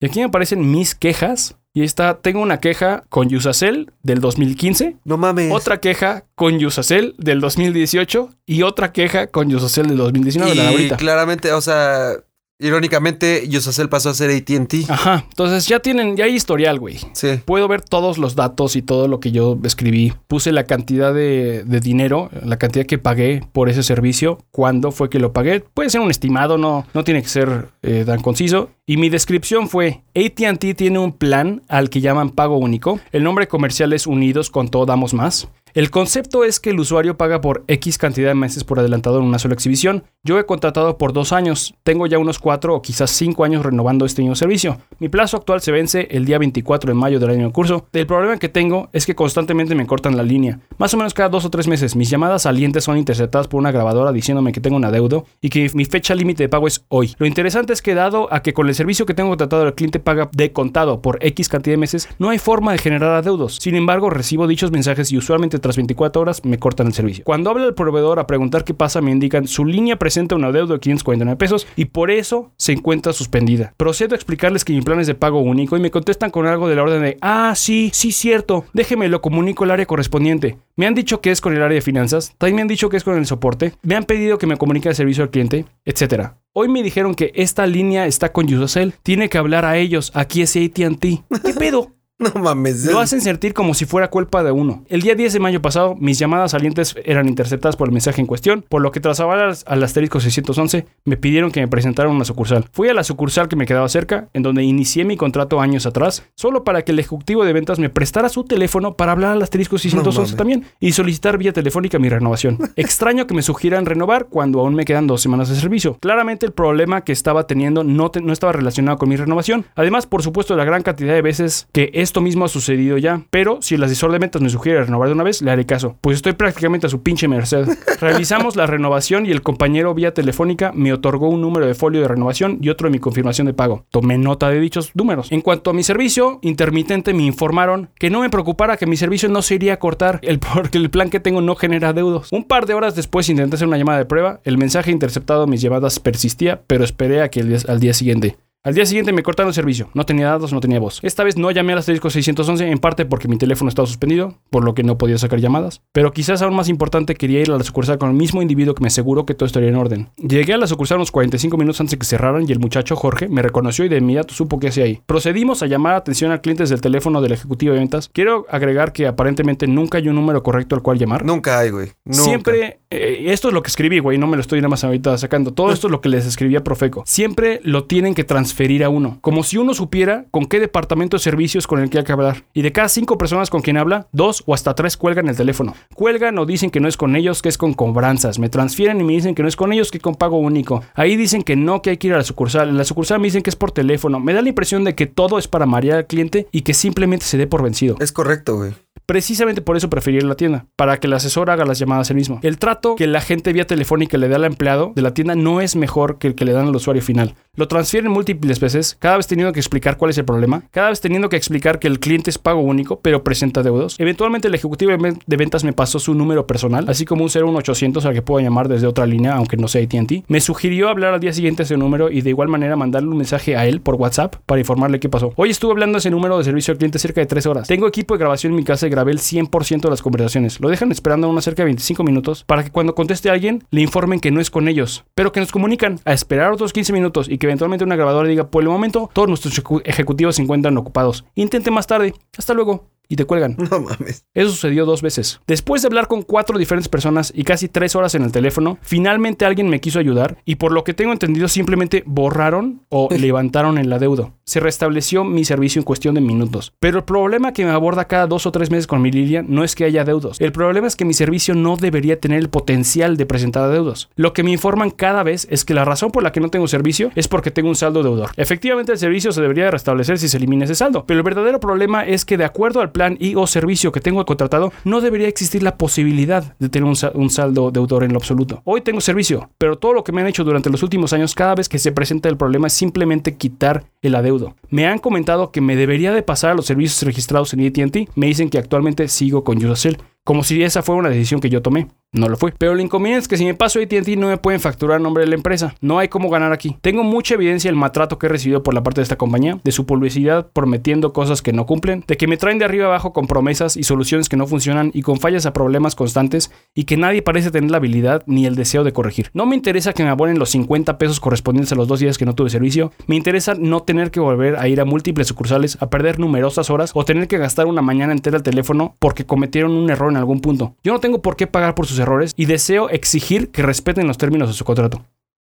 Y 0.00 0.06
aquí 0.06 0.20
me 0.20 0.26
aparecen 0.26 0.70
mis 0.70 0.94
quejas. 0.94 1.56
Y 1.74 1.84
está, 1.84 2.18
tengo 2.20 2.40
una 2.40 2.58
queja 2.58 3.04
con 3.08 3.32
Usacell 3.32 3.92
del 4.02 4.20
2015, 4.20 4.96
No 5.04 5.16
mames. 5.16 5.52
otra 5.52 5.78
queja 5.80 6.24
con 6.34 6.56
Usacell 6.64 7.14
del 7.18 7.40
2018 7.40 8.30
y 8.46 8.62
otra 8.62 8.92
queja 8.92 9.28
con 9.28 9.54
Usacell 9.54 9.86
del 9.86 9.98
2019, 9.98 10.54
la 10.56 10.62
de 10.64 10.68
y 10.70 10.72
ahorita. 10.72 10.96
claramente, 10.96 11.52
o 11.52 11.60
sea, 11.60 12.14
irónicamente, 12.58 13.46
Yusacel 13.48 13.88
pasó 13.88 14.10
a 14.10 14.14
ser 14.14 14.30
AT&T. 14.30 14.84
Ajá, 14.88 15.24
entonces 15.28 15.66
ya 15.66 15.80
tienen, 15.80 16.16
ya 16.16 16.24
hay 16.24 16.34
historial, 16.34 16.78
güey. 16.78 16.98
Sí. 17.12 17.40
Puedo 17.44 17.68
ver 17.68 17.82
todos 17.82 18.18
los 18.18 18.34
datos 18.34 18.76
y 18.76 18.82
todo 18.82 19.08
lo 19.08 19.20
que 19.20 19.30
yo 19.30 19.58
escribí. 19.64 20.12
Puse 20.26 20.52
la 20.52 20.64
cantidad 20.64 21.14
de, 21.14 21.64
de 21.64 21.80
dinero, 21.80 22.30
la 22.44 22.58
cantidad 22.58 22.86
que 22.86 22.98
pagué 22.98 23.42
por 23.52 23.68
ese 23.68 23.82
servicio, 23.82 24.38
cuándo 24.50 24.90
fue 24.90 25.10
que 25.10 25.18
lo 25.18 25.32
pagué. 25.32 25.60
Puede 25.60 25.90
ser 25.90 26.00
un 26.00 26.10
estimado, 26.10 26.58
no, 26.58 26.86
no 26.94 27.04
tiene 27.04 27.22
que 27.22 27.28
ser 27.28 27.68
eh, 27.82 28.04
tan 28.06 28.20
conciso. 28.20 28.70
Y 28.86 28.96
mi 28.96 29.10
descripción 29.10 29.68
fue, 29.68 30.02
ATT 30.16 30.74
tiene 30.74 30.98
un 30.98 31.12
plan 31.12 31.62
al 31.68 31.90
que 31.90 32.00
llaman 32.00 32.30
pago 32.30 32.56
único. 32.56 33.00
El 33.12 33.22
nombre 33.22 33.46
comercial 33.46 33.92
es 33.92 34.06
Unidos 34.06 34.50
con 34.50 34.70
todo 34.70 34.86
damos 34.86 35.12
más. 35.12 35.48
El 35.74 35.90
concepto 35.90 36.44
es 36.44 36.60
que 36.60 36.70
el 36.70 36.80
usuario 36.80 37.16
paga 37.16 37.40
por 37.40 37.64
X 37.68 37.98
cantidad 37.98 38.28
de 38.28 38.34
meses 38.34 38.64
por 38.64 38.78
adelantado 38.78 39.18
en 39.18 39.24
una 39.24 39.38
sola 39.38 39.54
exhibición. 39.54 40.04
Yo 40.24 40.38
he 40.38 40.46
contratado 40.46 40.98
por 40.98 41.12
dos 41.12 41.32
años. 41.32 41.74
Tengo 41.82 42.06
ya 42.06 42.18
unos 42.18 42.38
cuatro 42.38 42.74
o 42.74 42.82
quizás 42.82 43.10
cinco 43.10 43.44
años 43.44 43.64
renovando 43.64 44.04
este 44.04 44.22
mismo 44.22 44.34
servicio. 44.34 44.78
Mi 44.98 45.08
plazo 45.08 45.36
actual 45.36 45.60
se 45.60 45.72
vence 45.72 46.08
el 46.10 46.24
día 46.24 46.38
24 46.38 46.90
de 46.90 46.94
mayo 46.94 47.20
del 47.20 47.30
año 47.30 47.46
en 47.46 47.52
curso. 47.52 47.86
El 47.92 48.06
problema 48.06 48.38
que 48.38 48.48
tengo 48.48 48.88
es 48.92 49.06
que 49.06 49.14
constantemente 49.14 49.74
me 49.74 49.86
cortan 49.86 50.16
la 50.16 50.22
línea. 50.22 50.60
Más 50.78 50.92
o 50.94 50.96
menos 50.96 51.14
cada 51.14 51.28
dos 51.28 51.44
o 51.44 51.50
tres 51.50 51.68
meses 51.68 51.96
mis 51.96 52.10
llamadas 52.10 52.42
salientes 52.42 52.84
son 52.84 52.98
interceptadas 52.98 53.48
por 53.48 53.60
una 53.60 53.70
grabadora 53.70 54.12
diciéndome 54.12 54.52
que 54.52 54.60
tengo 54.60 54.76
un 54.76 54.84
adeudo 54.84 55.26
y 55.40 55.50
que 55.50 55.70
mi 55.74 55.84
fecha 55.84 56.14
límite 56.14 56.44
de 56.44 56.48
pago 56.48 56.66
es 56.66 56.84
hoy. 56.88 57.14
Lo 57.18 57.26
interesante 57.26 57.72
es 57.72 57.82
que 57.82 57.94
dado 57.94 58.32
a 58.32 58.42
que 58.42 58.54
con 58.54 58.68
el 58.68 58.74
servicio 58.74 59.06
que 59.06 59.14
tengo 59.14 59.30
contratado 59.30 59.66
el 59.66 59.74
cliente 59.74 60.00
paga 60.00 60.28
de 60.32 60.52
contado 60.52 61.02
por 61.02 61.18
X 61.20 61.48
cantidad 61.48 61.74
de 61.74 61.78
meses, 61.78 62.08
no 62.18 62.30
hay 62.30 62.38
forma 62.38 62.72
de 62.72 62.78
generar 62.78 63.10
adeudos. 63.12 63.56
Sin 63.60 63.74
embargo, 63.74 64.10
recibo 64.10 64.46
dichos 64.46 64.70
mensajes 64.70 65.12
y 65.12 65.18
usualmente 65.18 65.57
tras 65.60 65.76
24 65.76 66.22
horas 66.22 66.44
me 66.44 66.58
cortan 66.58 66.88
el 66.88 66.92
servicio. 66.92 67.24
Cuando 67.24 67.50
habla 67.50 67.66
el 67.66 67.74
proveedor 67.74 68.18
a 68.18 68.26
preguntar 68.26 68.64
qué 68.64 68.74
pasa, 68.74 69.00
me 69.00 69.10
indican 69.10 69.46
su 69.46 69.64
línea 69.64 69.98
presenta 69.98 70.36
un 70.36 70.44
adeudo 70.44 70.74
de 70.74 70.80
549 70.80 71.36
pesos 71.36 71.66
y 71.76 71.86
por 71.86 72.10
eso 72.10 72.52
se 72.56 72.72
encuentra 72.72 73.12
suspendida. 73.12 73.74
Procedo 73.76 74.14
a 74.14 74.16
explicarles 74.16 74.64
que 74.64 74.72
mi 74.72 74.82
plan 74.82 75.00
es 75.00 75.06
de 75.06 75.14
pago 75.14 75.40
único 75.40 75.76
y 75.76 75.80
me 75.80 75.90
contestan 75.90 76.30
con 76.30 76.46
algo 76.46 76.68
de 76.68 76.76
la 76.76 76.82
orden 76.82 77.02
de, 77.02 77.18
ah, 77.20 77.54
sí, 77.56 77.90
sí, 77.92 78.12
cierto, 78.12 78.64
déjeme, 78.72 79.08
lo 79.08 79.20
comunico 79.20 79.64
al 79.64 79.70
área 79.70 79.86
correspondiente. 79.86 80.58
Me 80.76 80.86
han 80.86 80.94
dicho 80.94 81.20
que 81.20 81.30
es 81.30 81.40
con 81.40 81.54
el 81.54 81.62
área 81.62 81.76
de 81.76 81.82
finanzas, 81.82 82.34
también 82.38 82.56
me 82.56 82.62
han 82.62 82.68
dicho 82.68 82.88
que 82.88 82.96
es 82.96 83.04
con 83.04 83.16
el 83.16 83.26
soporte, 83.26 83.74
me 83.82 83.96
han 83.96 84.04
pedido 84.04 84.38
que 84.38 84.46
me 84.46 84.56
comunique 84.56 84.88
el 84.88 84.94
servicio 84.94 85.22
al 85.22 85.30
cliente, 85.30 85.64
etcétera. 85.84 86.38
Hoy 86.52 86.68
me 86.68 86.82
dijeron 86.82 87.14
que 87.14 87.32
esta 87.34 87.66
línea 87.66 88.06
está 88.06 88.32
con 88.32 88.52
Usacell, 88.52 88.94
tiene 89.02 89.28
que 89.28 89.38
hablar 89.38 89.64
a 89.64 89.76
ellos, 89.76 90.10
aquí 90.14 90.42
es 90.42 90.56
AT&T. 90.56 91.22
¿Qué 91.44 91.54
pedo? 91.54 91.97
No 92.34 92.42
mames. 92.42 92.84
Lo 92.86 92.98
hacen 92.98 93.20
sentir 93.20 93.54
como 93.54 93.74
si 93.74 93.84
fuera 93.84 94.10
culpa 94.10 94.42
de 94.42 94.50
uno. 94.50 94.84
El 94.88 95.02
día 95.02 95.14
10 95.14 95.34
de 95.34 95.38
mayo 95.40 95.62
pasado, 95.62 95.94
mis 96.00 96.18
llamadas 96.18 96.50
salientes 96.50 96.96
eran 97.04 97.28
interceptadas 97.28 97.76
por 97.76 97.86
el 97.88 97.92
mensaje 97.92 98.20
en 98.20 98.26
cuestión, 98.26 98.64
por 98.68 98.82
lo 98.82 98.90
que 98.90 98.98
tras 98.98 99.20
hablar 99.20 99.54
al 99.66 99.82
asterisco 99.84 100.18
611, 100.18 100.84
me 101.04 101.16
pidieron 101.16 101.52
que 101.52 101.60
me 101.60 101.68
presentara 101.68 102.08
una 102.08 102.24
sucursal. 102.24 102.64
Fui 102.72 102.88
a 102.88 102.94
la 102.94 103.04
sucursal 103.04 103.46
que 103.48 103.54
me 103.54 103.66
quedaba 103.66 103.88
cerca, 103.88 104.28
en 104.34 104.42
donde 104.42 104.64
inicié 104.64 105.04
mi 105.04 105.16
contrato 105.16 105.60
años 105.60 105.86
atrás, 105.86 106.24
solo 106.34 106.64
para 106.64 106.82
que 106.82 106.90
el 106.90 106.98
ejecutivo 106.98 107.44
de 107.44 107.52
ventas 107.52 107.78
me 107.78 107.88
prestara 107.88 108.28
su 108.28 108.42
teléfono 108.42 108.94
para 108.96 109.12
hablar 109.12 109.32
al 109.32 109.42
asterisco 109.42 109.78
611 109.78 110.18
mames. 110.20 110.36
también 110.36 110.64
y 110.80 110.92
solicitar 110.92 111.38
vía 111.38 111.52
telefónica 111.52 112.00
mi 112.00 112.08
renovación. 112.08 112.58
Extraño 112.76 113.28
que 113.28 113.34
me 113.34 113.42
sugieran 113.42 113.86
renovar 113.86 114.26
cuando 114.26 114.58
aún 114.60 114.74
me 114.74 114.84
quedan 114.84 115.06
dos 115.06 115.20
semanas 115.22 115.48
de 115.50 115.54
servicio. 115.54 115.96
Claramente 116.00 116.46
el 116.46 116.52
problema 116.52 117.02
que 117.02 117.12
estaba 117.12 117.46
teniendo 117.46 117.84
no, 117.84 118.10
te- 118.10 118.20
no 118.20 118.32
estaba 118.32 118.52
relacionado 118.52 118.98
con 118.98 119.08
mi 119.08 119.14
renovación. 119.16 119.66
Además, 119.76 120.06
por 120.06 120.22
supuesto, 120.24 120.56
la 120.56 120.64
gran 120.64 120.82
cantidad 120.82 121.14
de 121.14 121.22
veces 121.22 121.68
que 121.72 121.90
esto 122.08 122.20
mismo 122.20 122.44
ha 122.44 122.48
sucedido 122.48 122.98
ya. 122.98 123.22
Pero 123.30 123.58
si 123.60 123.74
el 123.74 123.84
asesor 123.84 124.12
de 124.12 124.18
ventas 124.18 124.42
me 124.42 124.48
sugiere 124.48 124.82
renovar 124.82 125.08
de 125.08 125.14
una 125.14 125.24
vez, 125.24 125.42
le 125.42 125.50
haré 125.50 125.66
caso. 125.66 125.96
Pues 126.00 126.16
estoy 126.16 126.32
prácticamente 126.32 126.86
a 126.86 126.90
su 126.90 127.02
pinche 127.02 127.28
merced. 127.28 127.68
Realizamos 128.00 128.56
la 128.56 128.66
renovación 128.66 129.26
y 129.26 129.30
el 129.30 129.42
compañero 129.42 129.94
vía 129.94 130.14
telefónica 130.14 130.72
me 130.74 130.92
otorgó 130.92 131.28
un 131.28 131.40
número 131.40 131.66
de 131.66 131.74
folio 131.74 132.00
de 132.00 132.08
renovación 132.08 132.58
y 132.62 132.70
otro 132.70 132.88
de 132.88 132.92
mi 132.92 132.98
confirmación 132.98 133.46
de 133.46 133.54
pago. 133.54 133.84
Tomé 133.90 134.16
nota 134.16 134.48
de 134.48 134.58
dichos 134.58 134.90
números. 134.94 135.30
En 135.30 135.42
cuanto 135.42 135.70
a 135.70 135.74
mi 135.74 135.82
servicio 135.82 136.38
intermitente, 136.42 137.12
me 137.12 137.24
informaron 137.24 137.90
que 137.98 138.10
no 138.10 138.20
me 138.20 138.30
preocupara 138.30 138.78
que 138.78 138.86
mi 138.86 138.96
servicio 138.96 139.28
no 139.28 139.42
se 139.42 139.56
iría 139.56 139.74
a 139.74 139.78
cortar 139.78 140.18
el, 140.22 140.38
porque 140.54 140.78
el 140.78 140.90
plan 140.90 141.10
que 141.10 141.20
tengo 141.20 141.42
no 141.42 141.56
genera 141.56 141.92
deudos. 141.92 142.32
Un 142.32 142.44
par 142.44 142.66
de 142.66 142.74
horas 142.74 142.94
después 142.94 143.28
intenté 143.28 143.56
hacer 143.56 143.68
una 143.68 143.76
llamada 143.76 143.98
de 143.98 144.06
prueba. 144.06 144.40
El 144.44 144.56
mensaje 144.56 144.90
interceptado 144.90 145.44
de 145.44 145.50
mis 145.50 145.60
llamadas 145.60 146.00
persistía, 146.00 146.62
pero 146.66 146.84
esperé 146.84 147.20
a 147.20 147.28
que 147.28 147.40
el 147.40 147.58
al 147.68 147.80
día 147.80 147.92
siguiente. 147.92 148.36
Al 148.64 148.74
día 148.74 148.84
siguiente 148.84 149.12
me 149.12 149.22
cortaron 149.22 149.48
el 149.48 149.54
servicio. 149.54 149.88
No 149.94 150.04
tenía 150.04 150.30
datos, 150.30 150.52
no 150.52 150.58
tenía 150.58 150.80
voz. 150.80 150.98
Esta 151.02 151.22
vez 151.22 151.36
no 151.36 151.48
llamé 151.52 151.74
al 151.74 151.78
asterisco 151.78 152.10
611, 152.10 152.68
en 152.68 152.78
parte 152.78 153.06
porque 153.06 153.28
mi 153.28 153.38
teléfono 153.38 153.68
estaba 153.68 153.86
suspendido, 153.86 154.34
por 154.50 154.64
lo 154.64 154.74
que 154.74 154.82
no 154.82 154.98
podía 154.98 155.16
sacar 155.16 155.38
llamadas. 155.38 155.80
Pero 155.92 156.12
quizás 156.12 156.42
aún 156.42 156.56
más 156.56 156.68
importante, 156.68 157.14
quería 157.14 157.40
ir 157.40 157.52
a 157.52 157.56
la 157.56 157.62
sucursal 157.62 157.98
con 157.98 158.10
el 158.10 158.16
mismo 158.16 158.42
individuo 158.42 158.74
que 158.74 158.82
me 158.82 158.88
aseguró 158.88 159.24
que 159.26 159.34
todo 159.34 159.46
estaría 159.46 159.68
en 159.68 159.76
orden. 159.76 160.10
Llegué 160.16 160.54
a 160.54 160.58
la 160.58 160.66
sucursal 160.66 160.98
unos 160.98 161.12
45 161.12 161.56
minutos 161.56 161.80
antes 161.80 161.92
de 161.92 161.98
que 161.98 162.04
cerraran 162.06 162.48
y 162.48 162.52
el 162.52 162.58
muchacho 162.58 162.96
Jorge 162.96 163.28
me 163.28 163.42
reconoció 163.42 163.84
y 163.84 163.88
de 163.88 163.98
inmediato 163.98 164.34
supo 164.34 164.58
qué 164.58 164.68
hacía 164.68 164.84
ahí. 164.84 165.02
Procedimos 165.06 165.62
a 165.62 165.66
llamar 165.66 165.94
atención 165.94 166.32
al 166.32 166.40
cliente 166.40 166.64
desde 166.64 166.74
el 166.74 166.80
teléfono 166.80 167.20
del 167.20 167.32
ejecutivo 167.32 167.74
de 167.74 167.78
ventas. 167.78 168.10
Quiero 168.12 168.44
agregar 168.50 168.92
que 168.92 169.06
aparentemente 169.06 169.68
nunca 169.68 169.98
hay 169.98 170.08
un 170.08 170.16
número 170.16 170.42
correcto 170.42 170.74
al 170.74 170.82
cual 170.82 170.98
llamar. 170.98 171.24
Nunca 171.24 171.60
hay, 171.60 171.70
güey. 171.70 171.92
Nunca. 172.04 172.24
Siempre, 172.24 172.80
eh, 172.90 173.24
esto 173.32 173.48
es 173.48 173.54
lo 173.54 173.62
que 173.62 173.68
escribí, 173.68 173.98
güey, 173.98 174.16
no 174.16 174.26
me 174.26 174.36
lo 174.36 174.40
estoy 174.40 174.60
nada 174.60 174.70
más 174.70 174.82
ahorita 174.82 175.18
sacando. 175.18 175.52
Todo 175.52 175.72
esto 175.72 175.88
es 175.88 175.90
lo 175.90 176.00
que 176.00 176.08
les 176.08 176.24
escribí 176.24 176.56
a 176.56 176.64
Profeco. 176.64 177.02
Siempre 177.06 177.60
lo 177.62 177.84
tienen 177.84 178.14
que 178.14 178.24
transferir 178.24 178.82
a 178.82 178.88
uno. 178.88 179.18
Como 179.20 179.42
si 179.42 179.58
uno 179.58 179.74
supiera 179.74 180.24
con 180.30 180.46
qué 180.46 180.58
departamento 180.58 181.16
de 181.16 181.22
servicios 181.22 181.66
con 181.66 181.80
el 181.80 181.90
que 181.90 181.98
hay 181.98 182.04
que 182.04 182.12
hablar. 182.12 182.44
Y 182.54 182.62
de 182.62 182.72
cada 182.72 182.88
cinco 182.88 183.18
personas 183.18 183.50
con 183.50 183.60
quien 183.60 183.76
habla, 183.76 184.06
dos 184.12 184.42
o 184.46 184.54
hasta 184.54 184.74
tres 184.74 184.96
cuelgan 184.96 185.28
el 185.28 185.36
teléfono. 185.36 185.74
Cuelgan 185.94 186.38
o 186.38 186.46
dicen 186.46 186.70
que 186.70 186.80
no 186.80 186.88
es 186.88 186.96
con 186.96 187.14
ellos, 187.14 187.42
que 187.42 187.50
es 187.50 187.58
con 187.58 187.74
cobranzas. 187.74 188.38
Me 188.38 188.48
transfieren 188.48 189.00
y 189.00 189.04
me 189.04 189.12
dicen 189.12 189.34
que 189.34 189.42
no 189.42 189.48
es 189.48 189.56
con 189.56 189.72
ellos, 189.72 189.90
que 189.90 190.00
con 190.00 190.14
pago 190.14 190.38
único. 190.38 190.82
Ahí 190.94 191.16
dicen 191.16 191.42
que 191.42 191.56
no, 191.56 191.82
que 191.82 191.90
hay 191.90 191.96
que 191.98 192.06
ir 192.06 192.14
a 192.14 192.18
la 192.18 192.24
sucursal. 192.24 192.70
En 192.70 192.78
la 192.78 192.84
sucursal 192.84 193.20
me 193.20 193.26
dicen 193.26 193.42
que 193.42 193.50
es 193.50 193.56
por 193.56 193.70
teléfono. 193.70 194.18
Me 194.18 194.32
da 194.32 194.40
la 194.40 194.48
impresión 194.48 194.84
de 194.84 194.94
que 194.94 195.06
todo 195.06 195.38
es 195.38 195.46
para 195.46 195.66
marear 195.66 195.98
al 195.98 196.06
cliente 196.06 196.46
y 196.52 196.62
que 196.62 196.72
simplemente 196.72 197.26
se 197.26 197.36
dé 197.36 197.46
por 197.46 197.62
vencido. 197.62 197.96
Es 198.00 198.12
correcto, 198.12 198.56
güey. 198.56 198.72
Precisamente 199.12 199.62
por 199.62 199.74
eso 199.78 199.88
preferí 199.88 200.18
ir 200.18 200.24
a 200.24 200.26
la 200.26 200.34
tienda, 200.34 200.66
para 200.76 200.98
que 200.98 201.06
el 201.06 201.14
asesor 201.14 201.48
haga 201.48 201.64
las 201.64 201.78
llamadas 201.78 202.10
él 202.10 202.16
mismo. 202.16 202.40
El 202.42 202.58
trato 202.58 202.94
que 202.94 203.06
la 203.06 203.22
gente 203.22 203.54
vía 203.54 203.66
telefónica 203.66 204.18
le 204.18 204.28
da 204.28 204.36
al 204.36 204.44
empleado 204.44 204.92
de 204.94 205.00
la 205.00 205.14
tienda 205.14 205.34
no 205.34 205.62
es 205.62 205.76
mejor 205.76 206.18
que 206.18 206.26
el 206.26 206.34
que 206.34 206.44
le 206.44 206.52
dan 206.52 206.66
al 206.66 206.76
usuario 206.76 207.00
final. 207.00 207.34
Lo 207.54 207.68
transfieren 207.68 208.12
múltiples 208.12 208.60
veces, 208.60 208.98
cada 209.00 209.16
vez 209.16 209.26
teniendo 209.26 209.54
que 209.54 209.60
explicar 209.60 209.96
cuál 209.96 210.10
es 210.10 210.18
el 210.18 210.26
problema, 210.26 210.62
cada 210.70 210.90
vez 210.90 211.00
teniendo 211.00 211.30
que 211.30 211.36
explicar 211.36 211.78
que 211.78 211.88
el 211.88 212.00
cliente 212.00 212.28
es 212.28 212.36
pago 212.36 212.60
único, 212.60 213.00
pero 213.00 213.24
presenta 213.24 213.62
deudos. 213.62 213.96
Eventualmente 213.98 214.48
el 214.48 214.54
ejecutivo 214.54 214.90
de 214.90 214.98
ven- 214.98 215.18
de 215.26 215.36
ventas 215.38 215.64
me 215.64 215.72
pasó 215.72 215.98
su 215.98 216.12
número 216.12 216.46
personal, 216.46 216.84
así 216.86 217.06
como 217.06 217.24
un 217.24 217.30
01800 217.30 218.04
al 218.04 218.12
que 218.12 218.20
puedo 218.20 218.44
llamar 218.44 218.68
desde 218.68 218.86
otra 218.86 219.06
línea, 219.06 219.36
aunque 219.36 219.56
no 219.56 219.68
sea 219.68 219.82
AT&T. 219.82 220.24
Me 220.28 220.42
sugirió 220.42 220.90
hablar 220.90 221.14
al 221.14 221.20
día 221.20 221.32
siguiente 221.32 221.62
ese 221.62 221.78
número 221.78 222.10
y 222.10 222.20
de 222.20 222.28
igual 222.28 222.48
manera 222.48 222.76
mandarle 222.76 223.08
un 223.08 223.16
mensaje 223.16 223.56
a 223.56 223.64
él 223.64 223.80
por 223.80 223.94
WhatsApp 223.94 224.36
para 224.44 224.60
informarle 224.60 225.00
qué 225.00 225.08
pasó. 225.08 225.32
Hoy 225.36 225.48
estuve 225.48 225.72
hablando 225.72 225.96
ese 225.96 226.10
número 226.10 226.36
de 226.36 226.44
servicio 226.44 226.72
al 226.72 226.78
cliente 226.78 226.98
cerca 226.98 227.22
de 227.22 227.26
3 227.26 227.46
horas. 227.46 227.66
Tengo 227.68 227.88
equipo 227.88 228.12
de 228.12 228.18
grabación 228.18 228.52
en 228.52 228.56
mi 228.58 228.64
casa 228.64 228.86
y 228.86 228.90
grabé 228.98 229.12
el 229.12 229.18
100% 229.20 229.80
de 229.82 229.90
las 229.90 230.02
conversaciones. 230.02 230.60
Lo 230.60 230.68
dejan 230.68 230.90
esperando 230.90 231.28
unos 231.28 231.44
cerca 231.44 231.62
de 231.62 231.66
25 231.66 232.02
minutos 232.02 232.44
para 232.44 232.64
que 232.64 232.70
cuando 232.70 232.94
conteste 232.94 233.30
a 233.30 233.32
alguien 233.32 233.64
le 233.70 233.80
informen 233.80 234.18
que 234.18 234.30
no 234.32 234.40
es 234.40 234.50
con 234.50 234.66
ellos, 234.68 235.04
pero 235.14 235.30
que 235.32 235.40
nos 235.40 235.52
comunican 235.52 236.00
a 236.04 236.12
esperar 236.12 236.50
otros 236.52 236.72
15 236.72 236.92
minutos 236.92 237.28
y 237.28 237.38
que 237.38 237.46
eventualmente 237.46 237.84
una 237.84 237.96
grabadora 237.96 238.28
diga, 238.28 238.48
por 238.50 238.62
el 238.62 238.68
momento 238.68 239.08
todos 239.12 239.28
nuestros 239.28 239.54
ejecu- 239.62 239.82
ejecutivos 239.84 240.36
se 240.36 240.42
encuentran 240.42 240.76
ocupados. 240.76 241.24
Intente 241.34 241.70
más 241.70 241.86
tarde. 241.86 242.12
Hasta 242.36 242.54
luego. 242.54 242.86
Y 243.10 243.16
te 243.16 243.24
cuelgan. 243.24 243.56
No 243.70 243.80
mames. 243.80 244.24
Eso 244.34 244.50
sucedió 244.50 244.86
dos 244.86 245.02
veces. 245.02 245.40
Después 245.46 245.82
de 245.82 245.88
hablar 245.88 246.08
con 246.08 246.22
cuatro 246.22 246.58
diferentes 246.58 246.88
personas 246.88 247.32
y 247.34 247.44
casi 247.44 247.68
tres 247.68 247.96
horas 247.96 248.14
en 248.14 248.22
el 248.22 248.32
teléfono, 248.32 248.78
finalmente 248.82 249.44
alguien 249.44 249.68
me 249.68 249.80
quiso 249.80 249.98
ayudar 249.98 250.38
y 250.44 250.56
por 250.56 250.72
lo 250.72 250.84
que 250.84 250.94
tengo 250.94 251.12
entendido 251.12 251.48
simplemente 251.48 252.02
borraron 252.06 252.82
o 252.88 253.08
levantaron 253.18 253.78
el 253.78 253.92
adeudo. 253.92 254.34
Se 254.44 254.60
restableció 254.60 255.24
mi 255.24 255.44
servicio 255.44 255.80
en 255.80 255.84
cuestión 255.84 256.14
de 256.14 256.20
minutos. 256.20 256.72
Pero 256.78 256.98
el 256.98 257.04
problema 257.04 257.52
que 257.52 257.64
me 257.64 257.70
aborda 257.70 258.06
cada 258.06 258.26
dos 258.26 258.46
o 258.46 258.52
tres 258.52 258.70
meses 258.70 258.86
con 258.86 259.02
mi 259.02 259.10
Lilia 259.10 259.42
no 259.46 259.64
es 259.64 259.74
que 259.74 259.84
haya 259.84 260.02
adeudos. 260.02 260.40
El 260.40 260.52
problema 260.52 260.86
es 260.86 260.96
que 260.96 261.04
mi 261.04 261.14
servicio 261.14 261.54
no 261.54 261.76
debería 261.76 262.20
tener 262.20 262.38
el 262.38 262.48
potencial 262.48 263.16
de 263.16 263.26
presentar 263.26 263.64
adeudos. 263.64 264.10
Lo 264.16 264.32
que 264.32 264.42
me 264.42 264.52
informan 264.52 264.90
cada 264.90 265.22
vez 265.22 265.46
es 265.50 265.64
que 265.64 265.74
la 265.74 265.84
razón 265.84 266.10
por 266.10 266.22
la 266.22 266.32
que 266.32 266.40
no 266.40 266.48
tengo 266.50 266.68
servicio 266.68 267.10
es 267.14 267.28
porque 267.28 267.50
tengo 267.50 267.68
un 267.68 267.76
saldo 267.76 268.02
deudor. 268.02 268.30
Efectivamente 268.36 268.92
el 268.92 268.98
servicio 268.98 269.32
se 269.32 269.40
debería 269.40 269.64
de 269.64 269.70
restablecer 269.72 270.18
si 270.18 270.28
se 270.28 270.36
elimina 270.36 270.64
ese 270.64 270.74
saldo. 270.74 271.04
Pero 271.06 271.18
el 271.18 271.24
verdadero 271.24 271.60
problema 271.60 272.06
es 272.06 272.24
que 272.24 272.36
de 272.36 272.44
acuerdo 272.44 272.80
al 272.80 272.92
plan 272.98 273.16
y 273.20 273.36
o 273.36 273.46
servicio 273.46 273.92
que 273.92 274.00
tengo 274.00 274.24
contratado, 274.24 274.72
no 274.82 275.00
debería 275.00 275.28
existir 275.28 275.62
la 275.62 275.76
posibilidad 275.76 276.56
de 276.58 276.68
tener 276.68 276.88
un, 276.88 276.96
sa- 276.96 277.12
un 277.14 277.30
saldo 277.30 277.70
deudor 277.70 278.02
en 278.02 278.12
lo 278.12 278.18
absoluto. 278.18 278.60
Hoy 278.64 278.80
tengo 278.80 279.00
servicio, 279.00 279.50
pero 279.56 279.78
todo 279.78 279.92
lo 279.92 280.02
que 280.02 280.10
me 280.10 280.20
han 280.20 280.26
hecho 280.26 280.42
durante 280.42 280.68
los 280.68 280.82
últimos 280.82 281.12
años, 281.12 281.36
cada 281.36 281.54
vez 281.54 281.68
que 281.68 281.78
se 281.78 281.92
presenta 281.92 282.28
el 282.28 282.36
problema, 282.36 282.66
es 282.66 282.72
simplemente 282.72 283.36
quitar 283.36 283.84
el 284.02 284.16
adeudo. 284.16 284.56
Me 284.68 284.86
han 284.88 284.98
comentado 284.98 285.52
que 285.52 285.60
me 285.60 285.76
debería 285.76 286.12
de 286.12 286.24
pasar 286.24 286.50
a 286.50 286.54
los 286.54 286.66
servicios 286.66 287.00
registrados 287.04 287.54
en 287.54 287.64
AT&T. 287.64 288.08
Me 288.16 288.26
dicen 288.26 288.50
que 288.50 288.58
actualmente 288.58 289.06
sigo 289.06 289.44
con 289.44 289.58
Usacell, 289.64 289.98
como 290.24 290.42
si 290.42 290.60
esa 290.64 290.82
fuera 290.82 290.98
una 290.98 291.08
decisión 291.10 291.40
que 291.40 291.50
yo 291.50 291.62
tomé. 291.62 291.86
No 292.10 292.30
lo 292.30 292.38
fue. 292.38 292.54
Pero 292.56 292.72
el 292.72 292.80
inconveniente 292.80 293.24
es 293.24 293.28
que 293.28 293.36
si 293.36 293.44
me 293.44 293.52
paso 293.52 293.80
AT&T 293.80 294.16
no 294.16 294.28
me 294.28 294.38
pueden 294.38 294.60
facturar 294.60 294.98
nombre 294.98 295.24
de 295.24 295.28
la 295.28 295.34
empresa. 295.34 295.74
No 295.82 295.98
hay 295.98 296.08
cómo 296.08 296.30
ganar 296.30 296.52
aquí. 296.52 296.78
Tengo 296.80 297.04
mucha 297.04 297.34
evidencia 297.34 297.68
del 297.68 297.76
maltrato 297.76 298.18
que 298.18 298.26
he 298.26 298.30
recibido 298.30 298.62
por 298.62 298.72
la 298.72 298.82
parte 298.82 299.00
de 299.00 299.02
esta 299.02 299.18
compañía, 299.18 299.60
de 299.62 299.72
su 299.72 299.84
publicidad 299.84 300.48
prometiendo 300.50 301.12
cosas 301.12 301.42
que 301.42 301.52
no 301.52 301.66
cumplen, 301.66 302.04
de 302.08 302.16
que 302.16 302.26
me 302.26 302.38
traen 302.38 302.58
de 302.58 302.64
arriba 302.64 302.86
abajo 302.86 303.12
con 303.12 303.26
promesas 303.26 303.76
y 303.76 303.82
soluciones 303.82 304.30
que 304.30 304.38
no 304.38 304.46
funcionan 304.46 304.90
y 304.94 305.02
con 305.02 305.20
fallas 305.20 305.44
a 305.44 305.52
problemas 305.52 305.94
constantes 305.94 306.50
y 306.74 306.84
que 306.84 306.96
nadie 306.96 307.20
parece 307.20 307.50
tener 307.50 307.70
la 307.70 307.76
habilidad 307.76 308.22
ni 308.26 308.46
el 308.46 308.56
deseo 308.56 308.84
de 308.84 308.94
corregir. 308.94 309.28
No 309.34 309.44
me 309.44 309.54
interesa 309.54 309.92
que 309.92 310.02
me 310.02 310.08
abonen 310.08 310.38
los 310.38 310.48
50 310.48 310.96
pesos 310.96 311.20
correspondientes 311.20 311.72
a 311.72 311.76
los 311.76 311.88
dos 311.88 312.00
días 312.00 312.16
que 312.16 312.24
no 312.24 312.34
tuve 312.34 312.48
servicio. 312.48 312.90
Me 313.06 313.16
interesa 313.16 313.54
no 313.54 313.80
tener 313.80 314.10
que 314.10 314.20
volver 314.20 314.56
a 314.56 314.66
ir 314.66 314.80
a 314.80 314.86
múltiples 314.86 315.26
sucursales, 315.26 315.76
a 315.82 315.90
perder 315.90 316.18
numerosas 316.18 316.70
horas 316.70 316.92
o 316.94 317.04
tener 317.04 317.28
que 317.28 317.36
gastar 317.36 317.66
una 317.66 317.82
mañana 317.82 318.14
entera 318.14 318.38
el 318.38 318.42
teléfono 318.42 318.96
porque 318.98 319.26
cometieron 319.26 319.72
un 319.72 319.90
error 319.90 320.10
en 320.10 320.16
algún 320.16 320.40
punto. 320.40 320.74
Yo 320.82 320.94
no 320.94 321.00
tengo 321.00 321.20
por 321.20 321.36
qué 321.36 321.46
pagar 321.46 321.74
por 321.74 321.86
sus 321.86 321.97
errores 321.98 322.32
y 322.36 322.46
deseo 322.46 322.90
exigir 322.90 323.50
que 323.50 323.62
respeten 323.62 324.06
los 324.06 324.18
términos 324.18 324.48
de 324.48 324.54
su 324.54 324.64
contrato. 324.64 325.04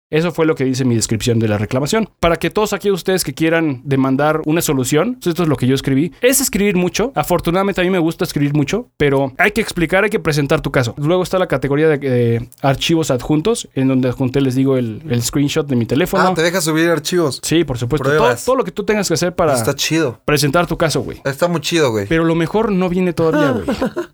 Eso 0.09 0.31
fue 0.31 0.47
lo 0.47 0.55
que 0.55 0.65
dice 0.65 0.85
mi 0.85 0.95
descripción 0.95 1.41
de 1.41 1.49
la 1.49 1.59
reclamación. 1.59 2.09
Para 2.21 2.37
que 2.37 2.49
todos 2.49 2.73
aquí 2.73 2.93
ustedes 2.93 3.25
que 3.25 3.35
quieran 3.35 3.83
demandar 3.85 4.41
una 4.45 4.61
solución, 4.63 5.19
esto 5.25 5.43
es 5.43 5.49
lo 5.49 5.57
que 5.57 5.67
yo 5.67 5.75
escribí, 5.75 6.13
es 6.21 6.41
escribir 6.41 6.77
mucho. 6.77 7.11
Afortunadamente 7.17 7.81
a 7.81 7.85
mí 7.85 7.91
me 7.91 7.99
gusta 7.99 8.23
escribir 8.25 8.55
mucho, 8.55 8.89
pero 8.97 9.33
hay 9.37 9.51
que 9.51 9.61
explicar, 9.61 10.05
hay 10.05 10.11
que 10.11 10.21
presentar 10.21 10.61
tu 10.61 10.71
caso. 10.71 10.95
Luego 10.97 11.25
está 11.25 11.41
la 11.41 11.49
categoría 11.49 11.89
de 11.89 12.49
archivos 12.63 13.11
adjuntos, 13.11 13.69
en 13.75 13.89
donde 13.89 14.09
adjunté, 14.09 14.41
les 14.41 14.55
digo, 14.55 14.77
el, 14.77 15.03
el 15.11 15.23
screenshot 15.23 15.67
de 15.67 15.75
mi 15.75 15.87
teléfono. 15.87 16.23
Ah, 16.29 16.35
te 16.35 16.43
deja 16.43 16.61
subir 16.61 16.89
archivos. 16.89 17.41
Sí, 17.43 17.65
por 17.65 17.77
supuesto. 17.77 18.09
Todo, 18.09 18.37
todo 18.45 18.57
lo 18.57 18.63
que 18.63 18.71
tú 18.71 18.85
tengas 18.85 19.09
que 19.09 19.15
hacer 19.15 19.35
para 19.35 19.55
Está 19.55 19.75
chido. 19.75 20.21
presentar 20.25 20.69
tu 20.69 20.77
caso, 20.77 21.01
güey. 21.01 21.21
Está 21.25 21.49
muy 21.49 21.61
chido, 21.61 21.91
güey. 21.91 22.07
Pero 22.07 22.23
lo 22.25 22.37
mejor 22.37 22.71
no 22.71 22.89
viene 22.89 23.13
todavía, 23.13 23.51
güey. 23.51 23.67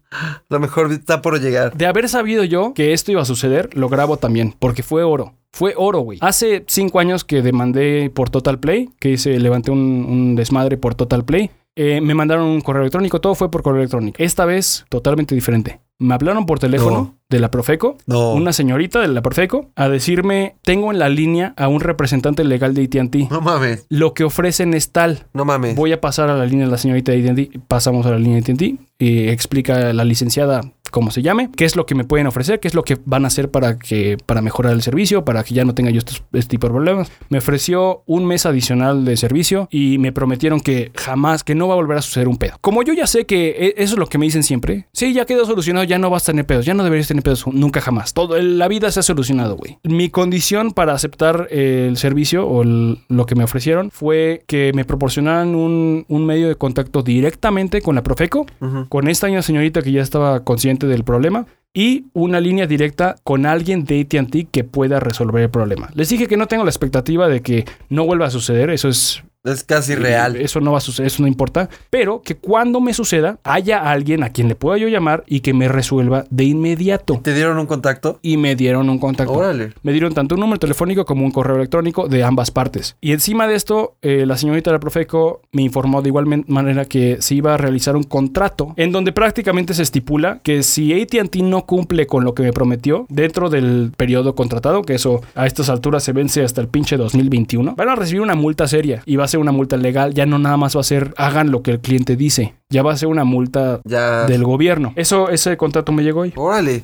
Lo 0.51 0.61
mejor 0.61 0.93
está 0.93 1.23
por 1.23 1.41
llegar. 1.41 1.75
De 1.75 1.87
haber 1.87 2.07
sabido 2.07 2.45
yo 2.45 2.75
que 2.75 2.93
esto 2.93 3.11
iba 3.13 3.23
a 3.23 3.25
suceder, 3.25 3.71
lo 3.75 3.89
grabo 3.89 4.19
también, 4.19 4.55
porque 4.59 4.83
fue 4.83 5.03
oro. 5.03 5.33
Fue 5.53 5.75
oro, 5.77 6.01
güey. 6.01 6.19
Hace 6.23 6.65
cinco 6.67 6.99
años 6.99 7.25
que 7.25 7.43
demandé 7.43 8.11
por 8.15 8.31
Total 8.31 8.59
Play, 8.59 8.89
que 8.99 9.11
hice, 9.11 9.39
levanté 9.39 9.71
un, 9.71 9.79
un 10.09 10.35
desmadre 10.35 10.77
por 10.79 10.95
Total 10.95 11.25
Play. 11.25 11.51
Eh, 11.75 12.01
me 12.03 12.15
mandaron 12.15 12.45
un 12.47 12.61
correo 12.61 12.83
electrónico, 12.83 13.21
todo 13.21 13.35
fue 13.35 13.51
por 13.51 13.63
correo 13.63 13.81
electrónico. 13.81 14.17
Esta 14.19 14.45
vez, 14.45 14.85
totalmente 14.91 15.35
diferente. 15.35 15.81
Me 15.99 16.15
hablaron 16.15 16.45
por 16.47 16.59
teléfono 16.59 16.97
No. 16.97 17.15
de 17.31 17.39
la 17.39 17.51
Profeco, 17.51 17.97
No. 18.07 18.33
una 18.35 18.53
señorita 18.53 19.01
de 19.01 19.09
la 19.09 19.23
Profeco, 19.23 19.71
a 19.77 19.89
decirme, 19.89 20.57
tengo 20.63 20.91
en 20.93 20.99
la 20.99 21.09
línea 21.09 21.55
a 21.57 21.69
un 21.69 21.81
representante 21.81 22.45
legal 22.45 22.75
de 22.75 22.83
AT&T. 22.85 23.29
No 23.31 23.41
mames. 23.41 23.87
Lo 23.89 24.13
que 24.13 24.25
ofrecen 24.25 24.75
es 24.75 24.91
tal. 24.91 25.27
No 25.33 25.45
mames. 25.47 25.75
Voy 25.77 25.93
a 25.93 26.01
pasar 26.01 26.29
a 26.29 26.37
la 26.37 26.45
línea 26.45 26.67
de 26.67 26.73
la 26.73 26.79
señorita 26.79 27.13
de 27.13 27.31
AT&T. 27.31 27.51
Pasamos 27.69 28.05
a 28.05 28.11
la 28.11 28.19
línea 28.19 28.41
de 28.41 28.53
AT&T 28.53 28.77
y 28.99 29.29
explica 29.29 29.93
la 29.95 30.05
licenciada 30.05 30.61
cómo 30.93 31.11
se 31.11 31.23
llame, 31.23 31.51
qué 31.57 31.65
es 31.65 31.75
lo 31.75 31.87
que 31.87 31.97
me 31.97 32.05
pueden 32.05 32.29
ofrecer, 32.29 32.61
qué 32.61 32.69
es 32.69 32.75
lo 32.75 32.85
que 32.85 32.99
van 33.05 33.25
a 33.25 33.29
hacer 33.29 33.51
para 33.51 33.79
que 33.79 34.17
para 34.27 34.41
mejorar 34.43 34.73
el 34.75 34.83
servicio, 34.83 35.25
para 35.25 35.43
que 35.43 35.55
ya 35.55 35.65
no 35.65 35.75
tenga 35.75 35.91
yo 35.91 35.99
estos- 35.99 36.23
este, 36.33 36.51
tipo 36.53 36.69
de 36.69 36.73
problemas. 36.75 37.11
Me 37.31 37.39
ofreció 37.39 38.03
un 38.07 38.27
mes 38.27 38.47
adicional 38.47 39.05
de 39.05 39.17
servicio 39.17 39.67
y 39.71 39.99
me 39.99 40.13
prometieron 40.13 40.61
que 40.61 40.93
jamás, 40.95 41.43
que 41.43 41.55
no 41.57 41.67
va 41.67 41.73
a 41.75 41.77
volver 41.77 41.99
a 41.99 42.03
suceder 42.03 42.29
un 42.29 42.37
pedo. 42.37 42.59
Como 42.61 42.83
yo 42.85 42.93
ya 42.93 43.07
sé 43.09 43.25
que 43.27 43.49
e- 43.51 43.75
eso 43.83 43.95
es 43.95 43.99
lo 43.99 44.07
que 44.07 44.19
me 44.19 44.27
dicen 44.27 44.43
siempre, 44.45 44.87
sí, 44.93 45.13
ya 45.15 45.25
quedó 45.25 45.45
solucionado, 45.47 45.85
ya 45.85 45.99
no 45.99 46.11
vas 46.11 46.23
a 46.25 46.27
tener 46.33 46.47
pedos, 46.47 46.65
ya 46.67 46.75
no 46.75 46.85
deberías 46.85 47.09
tener 47.09 47.23
pedos 47.25 47.47
nunca 47.47 47.81
jamás. 47.81 48.13
Todo 48.15 48.39
la 48.41 48.69
vida 48.69 48.91
se 48.93 49.01
ha 49.01 49.03
solucionado, 49.03 49.57
güey. 49.57 49.79
Mi 49.83 50.11
condición 50.11 50.73
para 50.73 50.93
aceptar 50.93 51.49
eh, 51.51 51.87
el 51.89 51.97
servicio 51.97 52.47
o 52.47 52.63
el- 52.63 52.99
lo 53.09 53.25
que 53.27 53.35
me 53.35 53.45
ofrecieron 53.45 53.91
fue 53.91 54.45
que 54.47 54.73
me 54.75 54.85
proporcionaran 54.85 55.55
un, 55.55 56.05
un 56.09 56.27
medio 56.27 56.49
de 56.49 56.57
contacto 56.57 57.03
directamente 57.03 57.81
con 57.81 57.95
la 57.95 58.03
Profeco 58.03 58.45
Ujú. 58.61 58.87
con 58.89 59.09
esta 59.09 59.29
señorita 59.43 59.81
que 59.83 59.93
ya 59.93 60.03
estaba 60.03 60.45
consciente 60.45 60.82
del 60.87 61.05
problema 61.05 61.47
y 61.75 62.05
una 62.13 62.41
línea 62.41 62.67
directa 62.67 63.17
con 63.25 63.47
alguien 63.47 63.85
de 63.85 64.01
AT&T 64.01 64.49
que 64.51 64.65
pueda 64.65 65.01
resolver 65.01 65.43
el 65.43 65.51
problema. 65.51 65.91
Les 65.95 66.09
dije 66.09 66.27
que 66.27 66.37
no 66.37 66.47
tengo 66.47 66.65
la 66.65 66.71
expectativa 66.71 67.29
de 67.29 67.41
que 67.41 67.65
no 67.89 68.05
vuelva 68.05 68.27
a 68.27 68.31
suceder, 68.31 68.71
eso 68.71 68.89
es 68.89 69.25
Es 69.45 69.65
casi 69.65 69.97
real. 69.97 70.37
eso 70.37 70.61
no 70.61 70.71
va 70.71 70.79
a 70.79 70.81
suceder, 70.81 71.09
eso 71.09 71.21
no 71.21 71.27
importa, 71.27 71.69
pero 71.91 72.23
que 72.23 72.37
cuando 72.37 72.81
me 72.81 72.95
suceda 72.95 73.39
haya 73.43 73.91
alguien 73.91 74.23
a 74.23 74.31
quien 74.31 74.47
le 74.47 74.55
pueda 74.55 74.79
yo 74.79 74.87
llamar 74.87 75.25
y 75.27 75.41
que 75.41 75.53
me 75.53 75.67
resuelva 75.67 76.27
de 76.31 76.45
inmediato. 76.45 77.21
¿Te 77.21 77.35
dieron 77.35 77.59
un 77.59 77.67
contacto? 77.67 78.21
Y 78.23 78.37
me 78.37 78.55
dieron 78.55 78.89
un 78.89 79.01
contacto. 79.01 79.33
Órale. 79.33 79.73
Me 79.83 79.91
dieron 79.91 80.15
tanto 80.15 80.37
un 80.37 80.43
número 80.43 80.61
telefónico 80.61 81.05
como 81.05 81.25
un 81.25 81.33
correo 81.33 81.57
electrónico 81.57 82.07
de 82.07 82.23
ambas 82.23 82.53
partes. 82.53 82.97
Y 83.01 83.11
encima 83.11 83.49
de 83.49 83.57
esto, 83.57 83.97
eh, 84.03 84.27
la 84.27 84.37
señorita 84.37 84.71
de 84.71 84.77
la 84.77 84.81
Profeco 84.81 85.43
me 85.51 85.63
informó 85.63 86.03
de 86.03 86.11
igual 86.11 86.45
manera 86.47 86.85
que 86.85 87.21
se 87.21 87.35
iba 87.35 87.55
a 87.55 87.57
realizar 87.57 87.97
un 87.97 88.05
contrato 88.05 88.75
en 88.77 88.93
donde 88.93 89.11
prácticamente 89.11 89.75
se 89.75 89.83
estipula 89.83 90.39
que 90.45 90.63
si 90.63 90.93
ATT 90.93 91.37
no 91.43 91.67
cumple 91.67 92.07
con 92.07 92.23
lo 92.23 92.35
que 92.35 92.45
me 92.45 92.53
prometió 92.53 93.07
dentro 93.09 93.51
del 93.51 93.93
periodo 93.97 94.37
contratado, 94.37 94.83
que 94.83 94.95
eso 94.95 95.21
a 95.35 95.47
estas 95.47 95.69
alturas 95.69 96.05
se 96.05 96.13
vence 96.13 96.45
hasta 96.45 96.61
el 96.61 96.69
pinche 96.69 96.97
2021, 96.97 97.75
van 97.75 97.89
a 97.89 97.97
recibir 97.97 98.23
una 98.23 98.37
multa 98.37 98.69
seria 98.69 99.03
y 99.05 99.17
va 99.17 99.25
a 99.25 99.32
ser 99.33 99.41
una 99.41 99.53
multa 99.53 99.77
legal. 99.77 100.15
Ya 100.15 100.25
no 100.27 100.39
nada 100.39 100.57
más 100.57 100.77
va 100.77 100.81
a 100.81 100.85
ser 100.85 101.13
hagan 101.17 101.51
lo 101.51 101.63
que 101.63 101.73
el 101.73 101.81
cliente 101.81 102.15
dice, 102.17 102.55
ya 102.71 102.83
va 102.83 102.93
a 102.93 102.97
ser 102.97 103.09
una 103.09 103.25
multa 103.25 103.81
Ya. 103.85 104.27
del 104.27 104.45
gobierno. 104.45 104.93
Eso, 104.97 105.29
ese 105.29 105.57
contrato 105.57 105.91
me 105.93 106.03
llegó 106.05 106.21
hoy. 106.21 106.33
Órale. 106.37 106.83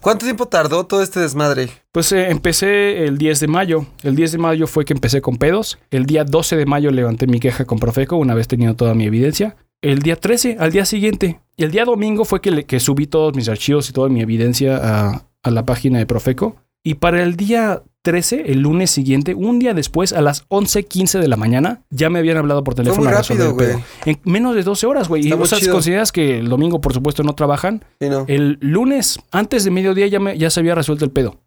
¿Cuánto 0.00 0.24
tiempo 0.24 0.46
tardó 0.46 0.86
todo 0.86 1.02
este 1.02 1.20
desmadre? 1.20 1.68
Pues 1.92 2.10
eh, 2.12 2.30
empecé 2.30 3.04
el 3.04 3.18
10 3.18 3.38
de 3.40 3.48
mayo. 3.48 3.84
El 4.02 4.16
10 4.16 4.32
de 4.32 4.38
mayo 4.38 4.66
fue 4.66 4.86
que 4.86 4.94
empecé 4.94 5.20
con 5.20 5.36
pedos. 5.36 5.78
El 5.90 6.06
día 6.06 6.24
12 6.24 6.56
de 6.56 6.64
mayo 6.64 6.90
levanté 6.90 7.26
mi 7.26 7.38
queja 7.38 7.66
con 7.66 7.78
Profeco, 7.78 8.16
una 8.16 8.34
vez 8.34 8.48
teniendo 8.48 8.74
toda 8.76 8.94
mi 8.94 9.04
evidencia. 9.04 9.56
El 9.82 9.98
día 10.00 10.16
13, 10.16 10.56
al 10.58 10.72
día 10.72 10.86
siguiente. 10.86 11.40
Y 11.56 11.64
el 11.64 11.70
día 11.70 11.84
domingo 11.84 12.24
fue 12.24 12.40
que, 12.40 12.50
le- 12.50 12.64
que 12.64 12.80
subí 12.80 13.06
todos 13.06 13.34
mis 13.34 13.50
archivos 13.50 13.90
y 13.90 13.92
toda 13.92 14.08
mi 14.08 14.22
evidencia 14.22 14.78
a, 14.82 15.26
a 15.42 15.50
la 15.50 15.66
página 15.66 15.98
de 15.98 16.06
Profeco. 16.06 16.56
Y 16.82 16.94
para 16.94 17.22
el 17.22 17.36
día 17.36 17.82
13, 18.02 18.44
el 18.52 18.60
lunes 18.60 18.90
siguiente, 18.90 19.34
un 19.34 19.58
día 19.58 19.74
después, 19.74 20.12
a 20.12 20.22
las 20.22 20.48
11.15 20.48 21.20
de 21.20 21.28
la 21.28 21.36
mañana, 21.36 21.82
ya 21.90 22.08
me 22.08 22.18
habían 22.18 22.38
hablado 22.38 22.64
por 22.64 22.74
teléfono. 22.74 23.02
muy 23.02 23.12
a 23.12 23.18
resolver 23.18 23.46
rápido, 23.48 23.62
el 23.62 23.74
pedo. 23.74 23.84
En 24.06 24.20
menos 24.24 24.54
de 24.54 24.62
12 24.62 24.86
horas, 24.86 25.08
güey. 25.08 25.26
Y 25.26 25.34
muy 25.34 25.42
o 25.42 25.46
sea, 25.46 25.58
consideras 25.70 26.10
que 26.10 26.38
el 26.38 26.48
domingo, 26.48 26.80
por 26.80 26.94
supuesto, 26.94 27.22
no 27.22 27.34
trabajan. 27.34 27.84
Sí, 28.00 28.08
no. 28.08 28.24
El 28.26 28.58
lunes, 28.60 29.18
antes 29.30 29.64
de 29.64 29.70
mediodía, 29.70 30.06
ya, 30.06 30.18
me, 30.18 30.38
ya 30.38 30.48
se 30.48 30.60
había 30.60 30.74
resuelto 30.74 31.04
el 31.04 31.10
pedo. 31.10 31.38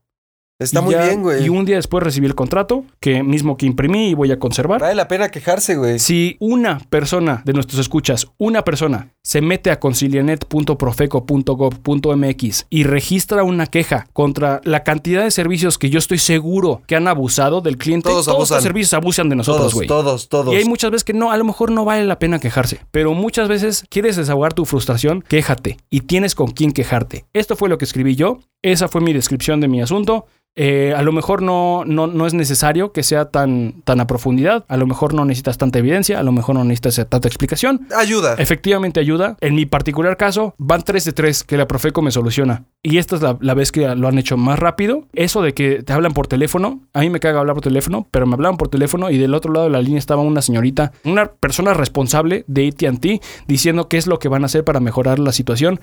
Está 0.63 0.79
Y 0.79 0.83
muy 0.83 0.93
ya- 0.93 1.03
bien, 1.05 1.21
güey. 1.21 1.43
Y 1.45 1.49
un 1.49 1.65
día 1.65 1.75
después 1.75 2.03
recibí 2.03 2.27
el 2.27 2.35
contrato, 2.35 2.85
que 2.99 3.23
mismo 3.23 3.57
que 3.57 3.65
imprimí 3.65 4.09
y 4.09 4.13
voy 4.13 4.31
a 4.31 4.39
conservar. 4.39 4.81
Vale 4.81 4.95
la 4.95 5.07
pena 5.07 5.29
quejarse, 5.29 5.75
güey. 5.75 5.99
Si 5.99 6.37
una 6.39 6.79
persona 6.89 7.41
de 7.45 7.53
nuestros 7.53 7.79
escuchas, 7.79 8.27
una 8.37 8.63
persona, 8.63 9.09
se 9.23 9.41
mete 9.41 9.71
a 9.71 9.79
concilianet.profeco.gov.mx 9.79 12.65
y 12.69 12.83
registra 12.83 13.43
una 13.43 13.67
queja 13.67 14.07
contra 14.13 14.61
la 14.63 14.83
cantidad 14.83 15.23
de 15.23 15.31
servicios 15.31 15.77
que 15.77 15.89
yo 15.89 15.99
estoy 15.99 16.17
seguro 16.17 16.81
que 16.87 16.95
han 16.95 17.07
abusado 17.07 17.61
del 17.61 17.77
cliente, 17.77 18.09
Todos 18.09 18.25
todos, 18.25 18.35
abusan. 18.37 18.57
los 18.57 18.63
servicios 18.63 18.93
abusan 18.93 19.29
de 19.29 19.35
nosotros, 19.35 19.61
todos, 19.63 19.73
güey. 19.75 19.87
todos, 19.87 20.29
todos. 20.29 20.53
Y 20.53 20.57
hay 20.57 20.65
muchas 20.65 20.91
veces 20.91 21.03
que 21.03 21.13
no, 21.13 21.31
a 21.31 21.37
lo 21.37 21.45
mejor 21.45 21.71
no 21.71 21.85
vale 21.85 22.05
la 22.05 22.19
pena 22.19 22.39
quejarse, 22.39 22.79
pero 22.91 23.13
muchas 23.13 23.47
veces 23.47 23.85
quieres 23.89 24.15
desahogar 24.15 24.53
tu 24.53 24.65
frustración, 24.65 25.23
quéjate 25.27 25.77
y 25.89 26.01
tienes 26.01 26.35
con 26.35 26.51
quién 26.51 26.71
quejarte. 26.71 27.25
Esto 27.33 27.55
fue 27.55 27.69
lo 27.69 27.77
que 27.77 27.85
escribí 27.85 28.15
yo, 28.15 28.39
esa 28.61 28.87
fue 28.87 29.01
mi 29.01 29.13
descripción 29.13 29.59
de 29.61 29.67
mi 29.67 29.81
asunto. 29.81 30.25
Eh, 30.55 30.93
a 30.95 31.01
lo 31.01 31.11
mejor 31.11 31.41
no, 31.41 31.83
no, 31.85 32.05
no 32.05 32.27
es 32.27 32.35
necesario 32.35 32.91
que 32.91 33.01
sea 33.01 33.25
tan, 33.25 33.81
tan 33.85 33.99
a 33.99 34.05
profundidad, 34.05 34.65
a 34.67 34.77
lo 34.77 34.85
mejor 34.85 35.15
no 35.15 35.25
necesitas 35.25 35.57
tanta 35.57 35.79
evidencia, 35.79 36.19
a 36.19 36.23
lo 36.23 36.31
mejor 36.31 36.55
no 36.55 36.63
necesitas 36.63 37.09
tanta 37.09 37.27
explicación. 37.27 37.87
Ayuda. 37.95 38.35
Efectivamente 38.37 38.99
ayuda. 38.99 39.35
En 39.41 39.55
mi 39.55 39.65
particular 39.65 40.15
caso, 40.15 40.53
van 40.59 40.83
3 40.83 41.05
de 41.05 41.11
3 41.13 41.43
que 41.43 41.57
la 41.57 41.67
Profeco 41.67 42.03
me 42.03 42.11
soluciona. 42.11 42.65
Y 42.83 42.99
esta 42.99 43.15
es 43.15 43.23
la, 43.23 43.37
la 43.41 43.55
vez 43.55 43.71
que 43.71 43.95
lo 43.95 44.07
han 44.07 44.19
hecho 44.19 44.37
más 44.37 44.59
rápido. 44.59 45.07
Eso 45.13 45.41
de 45.41 45.53
que 45.55 45.81
te 45.81 45.91
hablan 45.91 46.13
por 46.13 46.27
teléfono, 46.27 46.81
a 46.93 46.99
mí 46.99 47.09
me 47.09 47.19
caga 47.19 47.39
hablar 47.39 47.55
por 47.55 47.63
teléfono, 47.63 48.07
pero 48.11 48.27
me 48.27 48.35
hablaban 48.35 48.57
por 48.57 48.67
teléfono 48.67 49.09
y 49.09 49.17
del 49.17 49.33
otro 49.33 49.51
lado 49.51 49.65
de 49.65 49.71
la 49.71 49.81
línea 49.81 49.97
estaba 49.97 50.21
una 50.21 50.43
señorita, 50.43 50.91
una 51.03 51.31
persona 51.31 51.73
responsable 51.73 52.43
de 52.47 52.67
ATT 52.67 53.23
diciendo 53.47 53.89
qué 53.89 53.97
es 53.97 54.05
lo 54.05 54.19
que 54.19 54.27
van 54.27 54.43
a 54.43 54.45
hacer 54.45 54.63
para 54.63 54.79
mejorar 54.79 55.17
la 55.17 55.31
situación. 55.31 55.79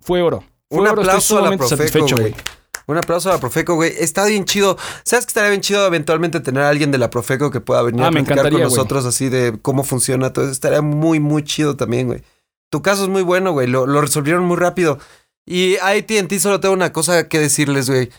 Fue 0.00 0.22
oro. 0.22 0.44
Fue 0.70 0.80
Un 0.80 0.86
oro. 0.86 1.02
Estoy 1.02 1.10
aplauso 1.10 1.38
a 1.38 1.42
la 1.42 1.56
Profeco, 1.56 1.68
satisfecho, 1.76 2.16
güey. 2.18 2.34
Un 2.86 2.96
aplauso 2.96 3.30
a 3.30 3.34
la 3.34 3.40
Profeco, 3.40 3.74
güey. 3.74 3.92
Está 3.98 4.24
bien 4.26 4.44
chido. 4.44 4.76
¿Sabes 5.04 5.26
que 5.26 5.30
estaría 5.30 5.50
bien 5.50 5.60
chido 5.62 5.86
eventualmente 5.86 6.40
tener 6.40 6.62
a 6.62 6.68
alguien 6.68 6.90
de 6.90 6.98
la 6.98 7.10
Profeco 7.10 7.50
que 7.50 7.60
pueda 7.60 7.82
venir 7.82 8.02
Ah, 8.02 8.08
a 8.08 8.10
platicar 8.10 8.50
con 8.50 8.60
nosotros 8.60 9.04
así 9.04 9.28
de 9.28 9.58
cómo 9.62 9.84
funciona 9.84 10.32
todo 10.32 10.44
eso? 10.44 10.52
Estaría 10.52 10.82
muy, 10.82 11.20
muy 11.20 11.44
chido 11.44 11.76
también, 11.76 12.06
güey. 12.08 12.22
Tu 12.70 12.82
caso 12.82 13.02
es 13.04 13.08
muy 13.08 13.22
bueno, 13.22 13.52
güey. 13.52 13.66
Lo, 13.66 13.86
lo 13.86 14.00
resolvieron 14.00 14.44
muy 14.44 14.56
rápido. 14.56 14.98
Y 15.46 15.76
AT&T 15.76 16.38
solo 16.40 16.60
tengo 16.60 16.74
una 16.74 16.92
cosa 16.92 17.28
que 17.28 17.38
decirles, 17.38 17.88
güey. 17.90 18.10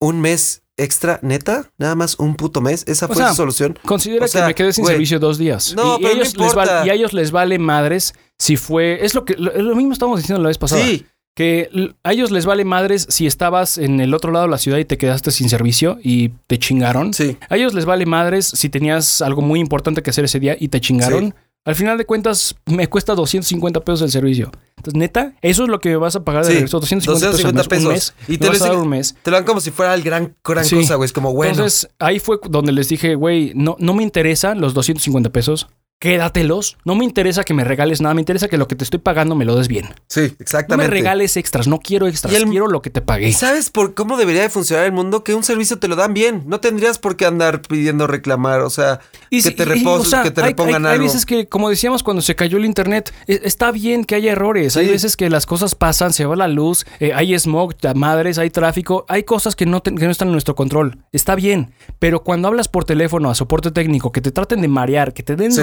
Un 0.00 0.20
mes 0.20 0.62
extra, 0.76 1.20
neta, 1.22 1.70
nada 1.78 1.94
más 1.94 2.18
un 2.18 2.34
puto 2.34 2.60
mes. 2.60 2.84
Esa 2.88 3.06
O 3.06 3.08
fue 3.08 3.16
sea, 3.18 3.28
su 3.30 3.36
solución. 3.36 3.78
Considera 3.86 4.24
O 4.24 4.28
sea, 4.28 4.42
que 4.42 4.46
me 4.48 4.54
quedé 4.54 4.72
sin 4.72 4.84
servicio 4.84 5.20
dos 5.20 5.38
días. 5.38 5.72
No, 5.76 5.96
y, 5.98 6.02
pero 6.02 6.08
no 6.16 6.20
ellos 6.22 6.34
les 6.34 6.34
importa. 6.34 6.74
vale, 6.74 6.86
y 6.86 6.90
a 6.90 6.94
ellos 6.94 7.12
les 7.12 7.30
vale 7.30 7.58
madres 7.58 8.14
si 8.38 8.56
fue. 8.56 9.04
Es 9.04 9.14
lo 9.14 9.24
que 9.24 9.34
lo, 9.36 9.52
lo 9.56 9.76
mismo 9.76 9.92
estábamos 9.92 10.18
diciendo 10.20 10.42
la 10.42 10.48
vez 10.48 10.58
pasada. 10.58 10.82
Sí, 10.84 11.06
Que 11.34 11.92
a 12.04 12.12
ellos 12.12 12.30
les 12.30 12.46
vale 12.46 12.64
madres 12.64 13.06
si 13.10 13.26
estabas 13.26 13.76
en 13.78 14.00
el 14.00 14.14
otro 14.14 14.30
lado 14.30 14.44
de 14.44 14.50
la 14.52 14.58
ciudad 14.58 14.78
y 14.78 14.84
te 14.84 14.96
quedaste 14.98 15.32
sin 15.32 15.48
servicio 15.48 15.98
y 16.02 16.28
te 16.46 16.58
chingaron. 16.58 17.12
sí. 17.12 17.36
A 17.48 17.56
ellos 17.56 17.74
les 17.74 17.84
vale 17.86 18.06
madres 18.06 18.46
si 18.46 18.68
tenías 18.68 19.20
algo 19.20 19.42
muy 19.42 19.58
importante 19.58 20.00
que 20.02 20.10
hacer 20.10 20.24
ese 20.26 20.38
día 20.38 20.56
y 20.58 20.68
te 20.68 20.80
chingaron. 20.80 21.26
Sí. 21.26 21.32
Al 21.66 21.74
final 21.74 21.96
de 21.96 22.04
cuentas, 22.04 22.54
me 22.66 22.88
cuesta 22.88 23.14
250 23.14 23.80
pesos 23.80 24.02
el 24.02 24.10
servicio. 24.10 24.52
Entonces, 24.76 24.98
neta, 24.98 25.32
eso 25.40 25.62
es 25.64 25.70
lo 25.70 25.80
que 25.80 25.88
me 25.88 25.96
vas 25.96 26.14
a 26.14 26.22
pagar 26.22 26.42
de 26.44 26.50
Sí, 26.50 26.54
regreso. 26.56 26.78
250, 26.78 27.26
250 27.26 27.68
pesos. 27.70 27.86
al 27.86 27.94
mes, 27.94 28.12
pesos. 28.12 28.18
un 28.18 28.26
mes. 28.26 28.28
Y 28.28 28.32
te 28.32 28.38
te 28.38 28.44
lo 28.44 28.52
vas 28.52 28.62
a 28.62 28.66
dar 28.68 28.76
un 28.76 28.88
mes. 28.88 29.16
Te 29.22 29.30
lo 29.30 29.36
dan 29.38 29.44
como 29.46 29.60
si 29.60 29.70
fuera 29.70 29.94
el 29.94 30.02
gran, 30.02 30.36
gran 30.44 30.64
Sí. 30.66 30.76
cosa, 30.76 30.96
güey. 30.96 31.06
Es 31.06 31.12
como, 31.14 31.32
bueno. 31.32 31.52
Entonces, 31.52 31.88
ahí 31.98 32.18
fue 32.18 32.38
donde 32.50 32.70
les 32.72 32.88
dije, 32.90 33.14
güey, 33.14 33.52
no, 33.54 33.76
no 33.80 33.94
me 33.94 34.02
interesan 34.02 34.60
los 34.60 34.74
250 34.74 35.30
pesos. 35.30 35.66
Quédatelos. 36.04 36.76
No 36.84 36.94
me 36.94 37.04
interesa 37.04 37.44
que 37.44 37.54
me 37.54 37.64
regales 37.64 38.00
nada. 38.00 38.14
Me 38.14 38.20
interesa 38.20 38.48
que 38.48 38.58
lo 38.58 38.68
que 38.68 38.76
te 38.76 38.84
estoy 38.84 39.00
pagando 39.00 39.34
me 39.34 39.44
lo 39.46 39.56
des 39.56 39.68
bien. 39.68 39.86
sí, 40.06 40.20
No 40.20 40.36
exactamente. 40.38 40.90
me 40.90 40.94
regales 40.94 41.36
extras. 41.36 41.66
No 41.66 41.78
quiero 41.80 42.06
extras. 42.06 42.32
Y 42.32 42.36
el- 42.36 42.44
Quiero 42.54 42.68
lo 42.68 42.82
que 42.82 42.90
te 42.90 43.00
pagué. 43.00 43.26
¿Y 43.28 43.32
sabes 43.32 43.70
por 43.70 43.94
cómo 43.94 44.16
debería 44.16 44.42
de 44.42 44.50
funcionar 44.50 44.84
el 44.84 44.92
mundo? 44.92 45.24
Que 45.24 45.34
un 45.34 45.42
servicio 45.42 45.78
te 45.78 45.88
lo 45.88 45.96
dan 45.96 46.12
bien. 46.14 46.42
No 46.46 46.60
tendrías 46.60 46.98
por 46.98 47.16
qué 47.16 47.24
andar 47.26 47.62
pidiendo 47.62 48.06
reclamar. 48.06 48.60
O 48.60 48.68
sea, 48.70 49.00
Y 49.30 49.42
que 49.42 49.50
te, 49.50 49.62
y- 49.62 49.66
repos- 49.66 50.00
o 50.00 50.04
sea, 50.04 50.22
que 50.22 50.30
te 50.30 50.42
hay- 50.42 50.48
repongan 50.50 50.84
hay, 50.84 50.90
hay 50.90 50.94
algo. 50.96 51.06
veces 51.06 51.24
que, 51.26 51.48
como 51.48 51.70
decíamos 51.70 52.02
cuando 52.02 52.22
se 52.22 52.36
cayó 52.36 52.58
el 52.58 52.64
internet, 52.66 53.12
e- 53.26 53.40
está 53.44 53.72
bien 53.72 54.04
que 54.04 54.14
haya 54.14 54.32
errores. 54.32 54.76
Hay 54.76 54.88
veces 54.88 55.16
que 55.16 55.30
las 55.30 55.46
cosas 55.46 55.74
pasan, 55.74 56.12
se 56.12 56.26
va 56.26 56.36
la 56.36 56.48
luz, 56.48 56.84
eh, 57.00 57.12
hay 57.14 57.36
smog, 57.38 57.74
madres, 57.96 58.38
hay 58.38 58.50
tráfico, 58.50 59.04
hay 59.08 59.22
cosas 59.24 59.56
que 59.56 59.64
no, 59.66 59.80
te- 59.80 59.94
que 59.94 60.04
no 60.04 60.10
están 60.10 60.28
en 60.28 60.32
nuestro 60.32 60.54
control. 60.54 60.98
Está 61.12 61.34
bien. 61.34 61.72
Pero 61.98 62.22
cuando 62.22 62.48
hablas 62.48 62.68
por 62.68 62.84
teléfono 62.84 63.30
a 63.30 63.34
soporte 63.34 63.70
técnico, 63.70 64.12
que 64.12 64.20
te 64.20 64.30
traten 64.30 64.60
de 64.60 64.68
marear, 64.68 65.12
que 65.14 65.22
te 65.22 65.34
den 65.34 65.50
Sí. 65.50 65.60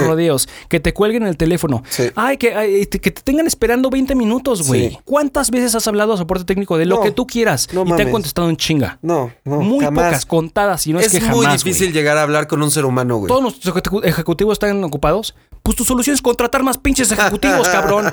Que 0.68 0.80
te 0.80 0.92
cuelguen 0.92 1.22
el 1.24 1.36
teléfono, 1.36 1.82
Sí. 1.88 2.04
ay, 2.14 2.36
que, 2.36 2.54
ay, 2.54 2.86
te- 2.86 3.00
que 3.00 3.10
te 3.10 3.22
tengan 3.22 3.46
esperando 3.46 3.90
20 3.90 4.14
minutos, 4.14 4.66
güey. 4.66 4.90
Sí. 4.90 4.98
¿Cuántas 5.04 5.50
veces 5.50 5.74
has 5.74 5.86
hablado 5.88 6.12
a 6.12 6.16
soporte 6.16 6.44
técnico 6.44 6.76
de 6.78 6.86
lo 6.86 6.96
No, 6.96 7.00
que 7.02 7.10
tú 7.10 7.26
quieras 7.26 7.68
no 7.72 7.84
y 7.86 7.92
te 7.96 8.02
han 8.02 8.10
contestado 8.10 8.48
en 8.50 8.56
chinga? 8.56 8.98
No, 9.02 9.30
no. 9.44 9.60
Muy 9.60 9.84
jamás. 9.84 10.04
pocas, 10.06 10.26
contadas, 10.26 10.82
si 10.82 10.92
no 10.92 11.00
es, 11.00 11.06
es 11.06 11.12
que 11.22 11.30
muy 11.30 11.44
jamás, 11.44 11.62
difícil 11.64 11.88
güey. 11.88 11.94
llegar 11.94 12.16
a 12.18 12.22
hablar 12.22 12.46
con 12.46 12.62
un 12.62 12.70
ser 12.70 12.84
humano, 12.84 13.16
güey. 13.18 13.28
Todos 13.28 13.42
nuestros 13.42 13.74
ejecu- 13.74 14.04
ejecutivos 14.04 14.54
están 14.54 14.82
ocupados. 14.84 15.34
Pues 15.62 15.76
tu 15.76 15.84
solución 15.84 16.14
es 16.14 16.22
contratar 16.22 16.62
más 16.64 16.76
pinches 16.78 17.12
ejecutivos, 17.12 17.68
cabrón. 17.68 18.06
O 18.08 18.12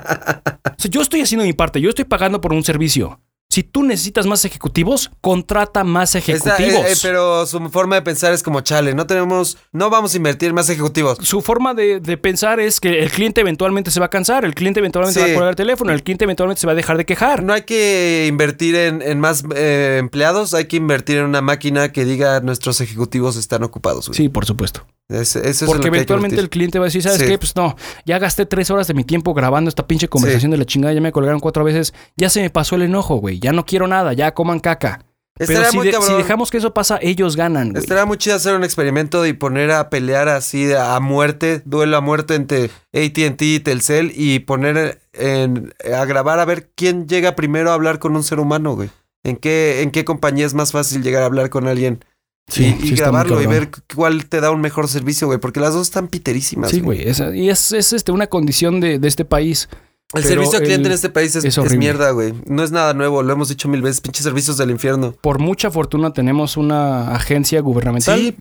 sea, 0.77 0.91
yo 0.91 1.01
estoy 1.01 1.21
haciendo 1.21 1.45
mi 1.45 1.53
parte. 1.53 1.82
Yo 1.82 1.89
estoy 1.89 2.05
pagando 2.05 2.39
por 2.41 2.53
un 2.53 2.63
servicio. 2.63 3.19
Si 3.52 3.64
tú 3.64 3.82
necesitas 3.82 4.28
más 4.28 4.46
ejecutivos, 4.46 5.10
contrata 5.22 5.84
más 5.84 6.14
Está- 6.14 6.56
ejecutivos. 6.56 6.86
eh, 6.86 6.92
eh, 6.92 6.96
pero 7.02 7.48
su 7.48 7.60
forma 7.72 7.96
de 7.96 8.04
pensar 8.04 8.32
es 8.32 8.44
como, 8.44 8.62
chale, 8.62 8.94
no 8.94 9.08
tenemos, 9.08 9.58
no 9.72 9.90
vamos 9.90 10.14
a 10.14 10.18
invertir 10.18 10.54
más 10.54 10.70
ejecutivos. 10.70 11.18
Su 11.24 11.42
forma 11.42 11.74
de, 11.74 12.00
de 12.00 12.16
pensar 12.18 12.60
es 12.60 12.80
que 12.80 13.00
el 13.02 13.10
cliente 13.10 13.42
eventualmente 13.42 13.90
se 13.90 14.00
va 14.00 14.06
a 14.06 14.10
cansar, 14.12 14.46
el 14.46 14.54
cliente 14.54 14.82
eventualmente 14.82 15.20
Sí. 15.20 15.26
va 15.26 15.32
a 15.32 15.34
colgar 15.34 15.50
el 15.50 15.56
teléfono, 15.56 15.92
el 15.92 16.04
cliente 16.04 16.26
eventualmente 16.26 16.62
se 16.62 16.68
va 16.68 16.74
a 16.74 16.76
dejar 16.76 16.98
de 16.98 17.06
quejar. 17.08 17.42
No 17.42 17.54
hay 17.54 17.64
que 17.64 18.28
invertir 18.30 18.76
en, 18.76 19.02
en 19.02 19.20
más 19.20 19.44
eh, 19.56 19.98
empleados, 20.00 20.54
hay 20.54 20.66
que 20.66 20.78
invertir 20.78 21.18
en 21.18 21.26
una 21.26 21.42
máquina 21.42 21.92
que 21.92 22.06
diga 22.06 22.42
nuestros 22.42 22.82
ejecutivos 22.82 23.36
están 23.36 23.64
ocupados. 23.64 24.10
güey. 24.10 24.16
Sí, 24.16 24.30
por 24.30 24.46
supuesto. 24.46 24.86
Es- 25.10 25.36
eso 25.36 25.65
Porque 25.65 25.88
eventualmente 25.88 26.39
el 26.39 26.50
cliente 26.50 26.78
va 26.80 26.86
a 26.86 26.88
decir, 26.88 27.02
¿sabes 27.02 27.17
Sí. 27.19 27.26
qué? 27.26 27.38
Pues 27.39 27.56
no, 27.56 27.76
ya 28.06 28.19
gasté 28.19 28.45
tres 28.45 28.69
horas 28.69 28.88
de 28.88 28.93
mi 28.93 29.04
tiempo 29.04 29.34
grabando 29.34 29.67
esta 29.69 29.88
pinche 29.88 30.08
conversación 30.08 30.52
de 30.52 30.58
la 30.58 30.65
chingada, 30.65 30.93
ya 30.93 31.02
me 31.02 31.12
colgaron 31.12 31.39
cuatro 31.39 31.63
veces, 31.63 31.93
ya 32.15 32.30
se 32.30 32.41
me 32.41 32.50
pasó 32.52 32.76
el 32.76 32.84
enojo, 32.84 33.15
güey, 33.15 33.39
ya 33.39 33.52
no 33.52 33.65
quiero 33.65 33.88
nada, 33.88 34.13
ya 34.13 34.34
coman 34.36 34.60
caca. 34.60 35.04
Pero 35.36 35.63
si, 35.69 35.78
muy 35.78 35.86
de- 35.88 35.93
cabrón. 35.93 36.10
si 36.10 36.15
dejamos 36.17 36.52
que 36.52 36.58
eso 36.58 36.74
pasa, 36.74 37.00
ellos 37.02 37.38
ganan, 37.38 37.69
güey. 37.72 37.82
Estaría 37.82 38.06
muy 38.06 38.17
chido 38.17 38.36
hacer 38.36 38.54
un 38.56 38.63
experimento 38.65 39.26
y 39.26 39.32
poner 39.32 39.72
a 39.72 39.89
pelear 39.89 40.28
así 40.28 40.69
a 40.74 41.00
muerte, 41.00 41.62
duelo 41.63 41.95
a 41.95 42.02
muerte 42.02 42.36
entre 42.36 42.69
ATT 42.93 43.41
y 43.56 43.60
Telcel 43.62 44.12
y 44.13 44.39
poner 44.39 45.00
en, 45.13 45.74
a 45.95 46.04
grabar 46.04 46.39
a 46.39 46.45
ver 46.45 46.69
quién 46.76 47.08
llega 47.08 47.36
primero 47.38 47.72
a 47.72 47.74
hablar 47.74 48.00
con 48.00 48.17
un 48.17 48.24
ser 48.24 48.39
humano, 48.41 48.76
güey. 48.76 48.89
¿En 49.24 49.38
qué, 49.38 49.82
¿En 49.82 49.91
qué 49.91 50.04
compañía 50.04 50.45
es 50.45 50.54
más 50.54 50.74
fácil 50.74 51.02
llegar 51.04 51.24
a 51.24 51.28
hablar 51.28 51.50
con 51.50 51.67
alguien? 51.69 52.04
Sí, 52.50 52.76
y, 52.82 52.88
sí 52.88 52.96
grabarlo 52.96 53.42
y 53.42 53.46
ver 53.46 53.70
cuál 53.96 54.26
te 54.26 54.42
da 54.42 54.52
un 54.52 54.62
mejor 54.62 54.88
servicio, 54.88 55.28
güey. 55.28 55.40
Porque 55.40 55.60
las 55.60 55.74
dos 55.74 55.88
están 55.88 56.08
piterísimas. 56.08 56.72
Sí, 56.72 56.80
güey, 56.82 57.04
y 57.04 57.50
es, 57.50 57.72
es, 57.72 57.94
este, 57.94 58.12
una 58.12 58.28
condición 58.28 58.80
de, 58.80 59.00
de 59.00 59.08
este 59.08 59.26
país. 59.26 59.70
El 60.14 60.24
Pero 60.24 60.42
servicio 60.42 60.58
al 60.58 60.66
cliente 60.66 60.88
en 60.88 60.94
este 60.94 61.10
país 61.10 61.36
es, 61.36 61.46
es 61.46 61.78
mierda, 61.78 62.10
güey. 62.12 62.34
No 62.48 62.64
es 62.64 62.72
nada 62.72 62.96
nuevo, 62.96 63.22
lo 63.22 63.32
hemos 63.32 63.50
dicho 63.50 63.70
mil 63.70 63.84
veces. 63.84 64.02
Pinches 64.02 64.24
servicios 64.24 64.58
del 64.58 64.72
infierno. 64.72 65.14
Por 65.22 65.38
mucha 65.38 65.70
fortuna 65.70 66.14
tenemos 66.14 66.58
una 66.58 67.14
agencia 67.14 67.62
gubernamental. 67.62 68.20
Sí, 68.20 68.36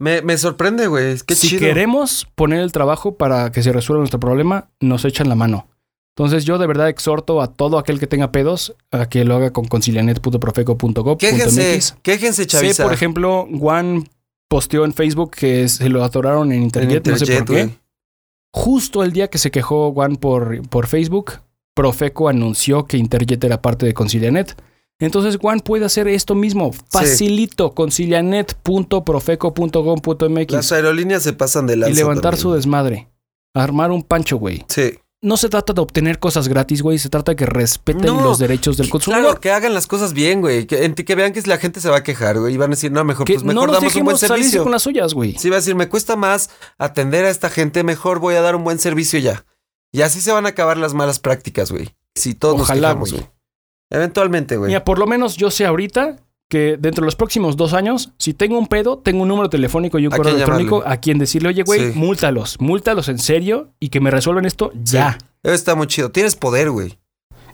me, 0.00 0.20
me 0.22 0.36
sorprende, 0.36 0.88
güey. 0.88 1.16
Qué 1.24 1.36
si 1.36 1.48
chido. 1.48 1.60
queremos 1.60 2.26
poner 2.34 2.60
el 2.60 2.72
trabajo 2.72 3.14
para 3.16 3.52
que 3.52 3.62
se 3.62 3.70
resuelva 3.70 4.00
nuestro 4.00 4.18
problema, 4.18 4.68
nos 4.80 5.04
echan 5.04 5.28
la 5.28 5.36
mano. 5.36 5.68
Entonces 6.20 6.44
yo 6.44 6.58
de 6.58 6.66
verdad 6.66 6.90
exhorto 6.90 7.40
a 7.40 7.46
todo 7.46 7.78
aquel 7.78 7.98
que 7.98 8.06
tenga 8.06 8.30
pedos 8.30 8.76
a 8.90 9.08
que 9.08 9.24
lo 9.24 9.36
haga 9.36 9.54
con 9.54 9.66
concilianet.profeco.gov.mx. 9.66 11.18
Quéjense, 11.18 11.80
quéjense, 12.02 12.46
chaviza. 12.46 12.82
por 12.82 12.92
ejemplo, 12.92 13.48
Juan 13.58 14.06
posteó 14.46 14.84
en 14.84 14.92
Facebook 14.92 15.30
que 15.30 15.66
se 15.70 15.88
lo 15.88 16.04
atoraron 16.04 16.52
en 16.52 16.58
En 16.58 16.64
internet, 16.64 17.08
no 17.08 17.16
sé 17.16 17.38
por 17.38 17.46
qué. 17.46 17.52
güey. 17.64 17.78
Justo 18.52 19.02
el 19.02 19.12
día 19.12 19.28
que 19.28 19.38
se 19.38 19.50
quejó 19.50 19.94
Juan 19.94 20.16
por, 20.16 20.60
por 20.68 20.88
Facebook, 20.88 21.40
Profeco 21.74 22.28
anunció 22.28 22.84
que 22.84 22.98
Interjet 22.98 23.42
era 23.42 23.62
parte 23.62 23.86
de 23.86 23.94
Concilianet. 23.94 24.62
Entonces 24.98 25.38
Juan 25.40 25.60
puede 25.60 25.86
hacer 25.86 26.06
esto 26.06 26.34
mismo, 26.34 26.72
facilito, 26.90 27.74
concilianet.profeco.gov.mx 27.74 30.52
Las 30.52 30.72
aerolíneas 30.72 31.22
se 31.22 31.32
pasan 31.32 31.66
de 31.66 31.76
lanza 31.76 31.92
y 31.92 31.96
levantar 31.96 32.32
también. 32.32 32.42
su 32.42 32.52
desmadre. 32.52 33.08
Armar 33.54 33.90
un 33.90 34.02
pancho, 34.02 34.36
güey. 34.36 34.66
Sí. 34.68 34.98
No 35.22 35.36
se 35.36 35.50
trata 35.50 35.74
de 35.74 35.80
obtener 35.82 36.18
cosas 36.18 36.48
gratis, 36.48 36.80
güey. 36.80 36.98
Se 36.98 37.10
trata 37.10 37.32
de 37.32 37.36
que 37.36 37.44
respeten 37.44 38.06
No, 38.06 38.22
los 38.22 38.38
derechos 38.38 38.78
del 38.78 38.88
consumidor. 38.88 39.24
Claro, 39.24 39.40
que 39.40 39.50
hagan 39.50 39.74
las 39.74 39.86
cosas 39.86 40.14
bien, 40.14 40.40
güey. 40.40 40.66
Que, 40.66 40.94
que 40.94 41.14
vean 41.14 41.34
que 41.34 41.42
la 41.42 41.58
gente 41.58 41.80
se 41.80 41.90
va 41.90 41.98
a 41.98 42.02
quejar, 42.02 42.38
güey. 42.38 42.54
Y 42.54 42.56
van 42.56 42.70
a 42.70 42.74
decir, 42.74 42.90
no, 42.90 43.04
mejor, 43.04 43.26
que 43.26 43.34
pues 43.34 43.44
no 43.44 43.52
mejor 43.52 43.68
nos 43.68 43.76
damos 43.76 43.94
un 43.96 44.04
buen 44.04 44.16
servicio. 44.16 44.62
con 44.62 44.72
las 44.72 44.82
suyas, 44.82 45.12
güey. 45.12 45.36
Sí, 45.38 45.50
va 45.50 45.56
a 45.56 45.58
decir, 45.58 45.74
me 45.74 45.90
cuesta 45.90 46.16
más 46.16 46.48
atender 46.78 47.26
a 47.26 47.30
esta 47.30 47.50
gente, 47.50 47.84
mejor 47.84 48.18
voy 48.18 48.34
a 48.34 48.40
dar 48.40 48.56
un 48.56 48.64
buen 48.64 48.78
servicio 48.78 49.18
ya. 49.18 49.44
Y 49.92 50.02
así 50.02 50.22
se 50.22 50.32
van 50.32 50.46
a 50.46 50.50
acabar 50.50 50.78
las 50.78 50.94
malas 50.94 51.18
prácticas, 51.18 51.70
güey. 51.70 51.94
Si 52.14 52.34
todos 52.34 52.60
Ojalá, 52.62 52.94
nos 52.94 53.10
quejamos, 53.10 53.12
güey. 53.12 53.30
Eventualmente, 53.90 54.56
güey. 54.56 54.68
Mira, 54.68 54.84
por 54.84 54.98
lo 54.98 55.06
menos 55.06 55.36
yo 55.36 55.50
sé 55.50 55.66
ahorita 55.66 56.16
que 56.50 56.76
dentro 56.78 57.02
de 57.02 57.06
los 57.06 57.16
próximos 57.16 57.56
dos 57.56 57.72
años, 57.72 58.12
si 58.18 58.34
tengo 58.34 58.58
un 58.58 58.66
pedo, 58.66 58.98
tengo 58.98 59.22
un 59.22 59.28
número 59.28 59.48
telefónico 59.48 59.98
y 59.98 60.06
un 60.08 60.12
¿A 60.12 60.16
correo 60.16 60.34
electrónico 60.34 60.78
llamarle? 60.80 60.94
a 60.94 61.00
quien 61.00 61.18
decirle, 61.18 61.48
oye, 61.48 61.62
güey, 61.62 61.92
Sí. 61.92 61.98
múltalos, 61.98 62.56
múltalos 62.60 63.08
en 63.08 63.18
serio 63.20 63.70
y 63.80 63.88
que 63.88 64.00
me 64.00 64.10
resuelvan 64.10 64.44
esto 64.44 64.72
ya. 64.82 65.16
Eso 65.42 65.54
está 65.54 65.74
muy 65.76 65.86
chido. 65.86 66.10
Tienes 66.10 66.34
poder, 66.36 66.70
güey. 66.70 66.98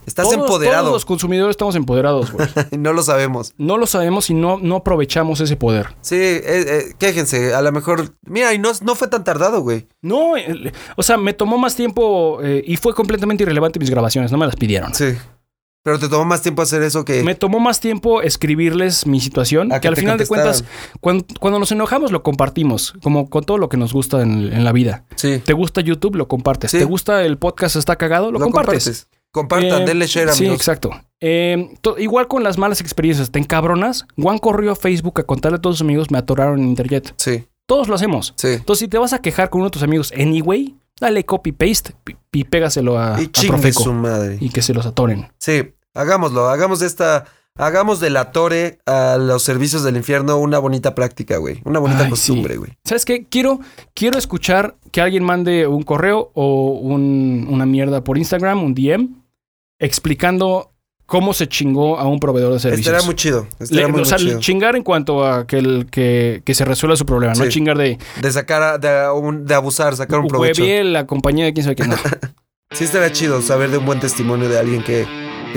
Estás 0.07 0.27
Todos- 0.31 0.39
empoderado. 0.41 0.85
Todos 0.85 0.93
los 0.95 1.05
consumidores 1.05 1.51
estamos 1.55 1.75
empoderados, 1.75 2.31
güey. 2.33 2.49
no 2.79 2.93
lo 2.93 3.03
sabemos. 3.03 3.53
no 3.59 3.77
lo 3.77 3.87
sabemos 3.87 4.31
y 4.31 4.35
no, 4.35 4.59
no 4.59 4.77
aprovechamos 4.77 5.41
ese 5.41 5.57
poder. 5.57 5.89
Sí, 6.01 6.15
eh, 6.15 6.41
eh, 6.45 6.95
quéjense. 6.99 7.53
A 7.55 7.61
lo 7.61 7.73
mejor. 7.73 8.15
Mira, 8.25 8.55
y 8.55 8.59
no, 8.59 8.71
no 8.83 8.95
fue 8.95 9.09
tan 9.09 9.25
tardado, 9.25 9.61
güey. 9.63 9.89
No, 10.03 10.35
o 10.97 11.03
sea, 11.03 11.17
me 11.19 11.35
tomó 11.35 11.59
más 11.59 11.75
tiempo 11.75 12.39
eh, 12.43 12.63
y 12.67 12.77
fue 12.77 12.95
completamente 12.95 13.43
irrelevante 13.43 13.79
mis 13.81 13.91
grabaciones, 13.91 14.31
no 14.33 14.39
me 14.39 14.47
las 14.47 14.57
pidieron. 14.57 14.95
Sí. 14.95 15.07
Pero 15.87 16.01
te 16.01 16.09
tomó 16.09 16.25
más 16.25 16.43
tiempo 16.43 16.63
hacer 16.63 16.83
eso 16.83 17.05
que. 17.05 17.23
Me 17.23 17.37
tomó 17.37 17.61
más 17.61 17.79
tiempo 17.79 18.21
escribirles 18.21 19.07
mi 19.07 19.21
situación, 19.21 19.69
que 19.71 19.79
que 19.81 19.87
al 19.89 19.95
final 19.95 20.19
de 20.19 20.27
cuentas, 20.27 20.65
cuando, 21.01 21.25
cuando 21.39 21.61
nos 21.61 21.71
enojamos 21.71 22.11
lo 22.11 22.25
compartimos, 22.25 22.95
como 23.05 23.31
con 23.31 23.45
todo 23.45 23.57
lo 23.57 23.69
que 23.69 23.77
nos 23.77 23.93
gusta 23.93 24.21
en, 24.21 24.53
en 24.53 24.65
la 24.65 24.73
vida. 24.73 25.05
Sí. 25.15 25.39
¿Te 25.45 25.53
gusta 25.53 25.81
YouTube? 25.83 26.17
Lo 26.17 26.27
compartes. 26.27 26.73
Sí. 26.73 26.79
¿Te 26.79 26.85
gusta 26.85 27.23
el 27.25 27.39
podcast 27.39 27.77
Está 27.77 27.95
Cagado? 27.95 28.33
Lo, 28.33 28.41
compartes. 28.41 29.07
Compartan, 29.31 29.83
Eh, 29.83 29.87
denle 29.87 30.07
share, 30.09 30.31
Sí, 30.33 30.41
amigos. 30.47 30.57
exacto. 30.59 30.91
Eh, 31.21 31.69
igual 31.99 32.27
con 32.27 32.43
las 32.43 32.59
malas 32.59 32.81
experiencias, 32.81 33.31
te 33.31 33.39
encabronas. 33.39 34.07
Juan 34.21 34.39
corrió 34.39 34.73
a 34.73 34.75
Facebook 34.77 35.21
a 35.21 35.23
contarle 35.23 35.59
a 35.59 35.61
todos 35.61 35.77
sus 35.77 35.83
amigos, 35.85 36.11
me 36.11 36.19
atoraron 36.19 36.59
en 36.59 36.69
Internet. 36.69 37.15
Sí, 37.17 37.45
Todos 37.67 37.87
lo 37.89 37.95
hacemos. 37.95 38.35
sí. 38.37 38.49
Entonces, 38.49 38.81
si 38.81 38.89
te 38.89 38.99
vas 38.99 39.13
a 39.13 39.21
quejar 39.21 39.51
con 39.51 39.61
uno 39.61 39.69
de 39.69 39.73
tus 39.73 39.83
amigos 39.85 40.13
anyway, 40.19 40.75
dale 41.01 41.25
copy-paste 41.25 41.95
y, 42.33 42.41
y 42.41 42.45
pégaselo 42.45 42.99
a, 42.99 43.21
Y 43.21 43.27
a 43.27 43.49
Profeco 43.49 43.83
su 43.85 43.93
madre. 43.93 44.39
y 44.41 44.49
que 44.51 44.63
se 44.63 44.73
los 44.75 44.87
atoren. 44.87 45.29
Sí, 45.39 45.75
hagámoslo. 45.97 46.49
Hagamos 46.49 46.81
de 46.81 46.87
esta. 46.87 47.25
Hagamos 47.59 48.01
de 48.01 48.11
la 48.11 48.33
Tore 48.33 48.81
a 48.85 49.17
los 49.19 49.43
servicios 49.43 49.83
del 49.83 49.97
infierno 49.97 50.37
una 50.37 50.59
bonita 50.59 50.95
práctica, 50.95 51.39
güey. 51.39 51.63
Una 51.65 51.79
bonita 51.79 52.05
Ay, 52.05 52.11
costumbre, 52.11 52.53
sí. 52.53 52.59
güey. 52.59 52.73
¿Sabes 52.85 53.07
qué? 53.07 53.25
Quiero, 53.31 53.61
quiero 53.95 54.19
escuchar 54.19 54.77
que 54.93 55.01
alguien 55.01 55.25
mande 55.25 55.67
un 55.67 55.83
correo 55.83 56.31
o 56.35 56.73
un- 56.79 57.47
una 57.51 57.65
mierda 57.65 58.05
por 58.05 58.19
Instagram, 58.19 58.63
un 58.63 58.75
DM, 58.75 59.09
explicando 59.79 60.73
cómo 61.07 61.33
se 61.33 61.47
chingó 61.49 61.99
a 61.99 62.07
un 62.07 62.19
proveedor 62.19 62.53
de 62.53 62.59
servicios. 62.61 62.89
Estaría 62.89 63.07
muy 63.07 63.15
chido. 63.15 63.47
Estaría 63.59 63.87
Le- 63.87 63.93
muy, 63.93 64.01
o 64.03 64.05
sea, 64.05 64.19
muy 64.19 64.27
chido. 64.27 64.41
chingar 64.41 64.77
en 64.77 64.83
cuanto 64.83 65.25
a 65.25 65.47
que, 65.47 65.59
el, 65.59 65.87
que, 65.91 66.43
que 66.45 66.55
se 66.55 66.65
resuelva 66.65 66.97
su 66.97 67.07
problema, 67.07 67.33
no 67.35 67.49
chingar 67.49 67.79
de 67.79 67.97
De 68.21 68.33
sacar, 68.33 68.63
a- 68.63 68.79
de, 68.79 68.89
a 69.05 69.13
un- 69.13 69.47
de 69.47 69.55
abusar, 69.55 69.95
sacar 69.97 70.19
un 70.21 70.27
provecho. 70.29 70.63
huevié 70.63 70.83
la 70.85 71.07
compañía 71.07 71.45
de 71.45 71.53
quién 71.53 71.65
sabe 71.65 71.77
quién. 71.77 71.91
No. 71.91 71.97
Sí, 72.73 72.83
estaría 72.83 73.13
chido 73.13 73.41
saber 73.43 73.71
de 73.71 73.79
un 73.79 73.87
buen 73.87 74.01
testimonio 74.01 74.49
de 74.49 74.59
alguien 74.59 74.83
que, 74.83 75.07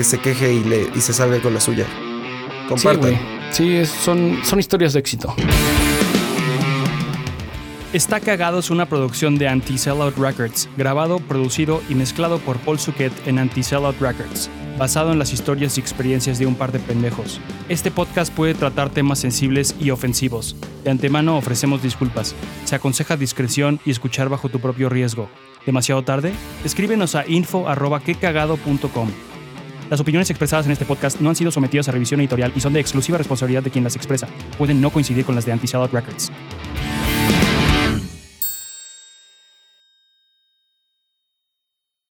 que 0.00 0.04
se 0.04 0.18
queje 0.18 0.54
y, 0.54 0.64
le, 0.64 0.88
y 0.96 1.00
se 1.02 1.12
salga 1.12 1.38
con 1.42 1.52
la 1.52 1.60
suya. 1.60 1.84
Compartan. 2.70 3.18
Sí, 3.50 3.76
es- 3.76 3.90
son, 3.90 4.38
son 4.44 4.58
historias 4.58 4.94
de 4.94 5.00
éxito. 5.00 5.34
Está 7.92 8.18
Cagado 8.18 8.60
es 8.60 8.70
una 8.70 8.86
producción 8.86 9.36
de 9.36 9.46
Anti-Sellout 9.48 10.16
Records, 10.16 10.70
grabado, 10.78 11.18
producido 11.18 11.82
y 11.90 11.94
mezclado 11.94 12.38
por 12.38 12.56
Paul 12.60 12.78
Suquet 12.78 13.12
en 13.26 13.38
Anti-Sellout 13.38 14.00
Records, 14.00 14.48
basado 14.78 15.12
en 15.12 15.18
las 15.18 15.34
historias 15.34 15.76
y 15.76 15.82
experiencias 15.82 16.38
de 16.38 16.46
un 16.46 16.54
par 16.54 16.72
de 16.72 16.78
pendejos. 16.78 17.38
Este 17.68 17.90
podcast 17.90 18.32
puede 18.32 18.54
tratar 18.54 18.88
temas 18.88 19.18
sensibles 19.18 19.74
y 19.78 19.90
ofensivos. 19.90 20.56
De 20.82 20.90
antemano 20.92 21.36
ofrecemos 21.36 21.82
disculpas. 21.82 22.34
Se 22.64 22.74
aconseja 22.74 23.18
discreción 23.18 23.78
y 23.84 23.90
escuchar 23.90 24.30
bajo 24.30 24.48
tu 24.48 24.60
propio 24.60 24.88
riesgo. 24.88 25.28
¿Demasiado 25.66 26.02
tarde? 26.04 26.32
Escríbenos 26.64 27.14
a 27.16 27.26
info.quecagado.com. 27.28 29.10
Las 29.90 29.98
opiniones 29.98 30.30
expresadas 30.30 30.66
en 30.66 30.72
este 30.72 30.84
podcast 30.84 31.20
no 31.20 31.30
han 31.30 31.34
sido 31.34 31.50
sometidas 31.50 31.88
a 31.88 31.92
revisión 31.92 32.20
editorial 32.20 32.52
y 32.54 32.60
son 32.60 32.72
de 32.72 32.78
exclusiva 32.78 33.18
responsabilidad 33.18 33.64
de 33.64 33.72
quien 33.72 33.82
las 33.82 33.96
expresa. 33.96 34.28
Pueden 34.56 34.80
no 34.80 34.90
coincidir 34.90 35.24
con 35.24 35.34
las 35.34 35.44
de 35.44 35.50
Anti-Sellout 35.50 35.92
Records. 35.92 36.30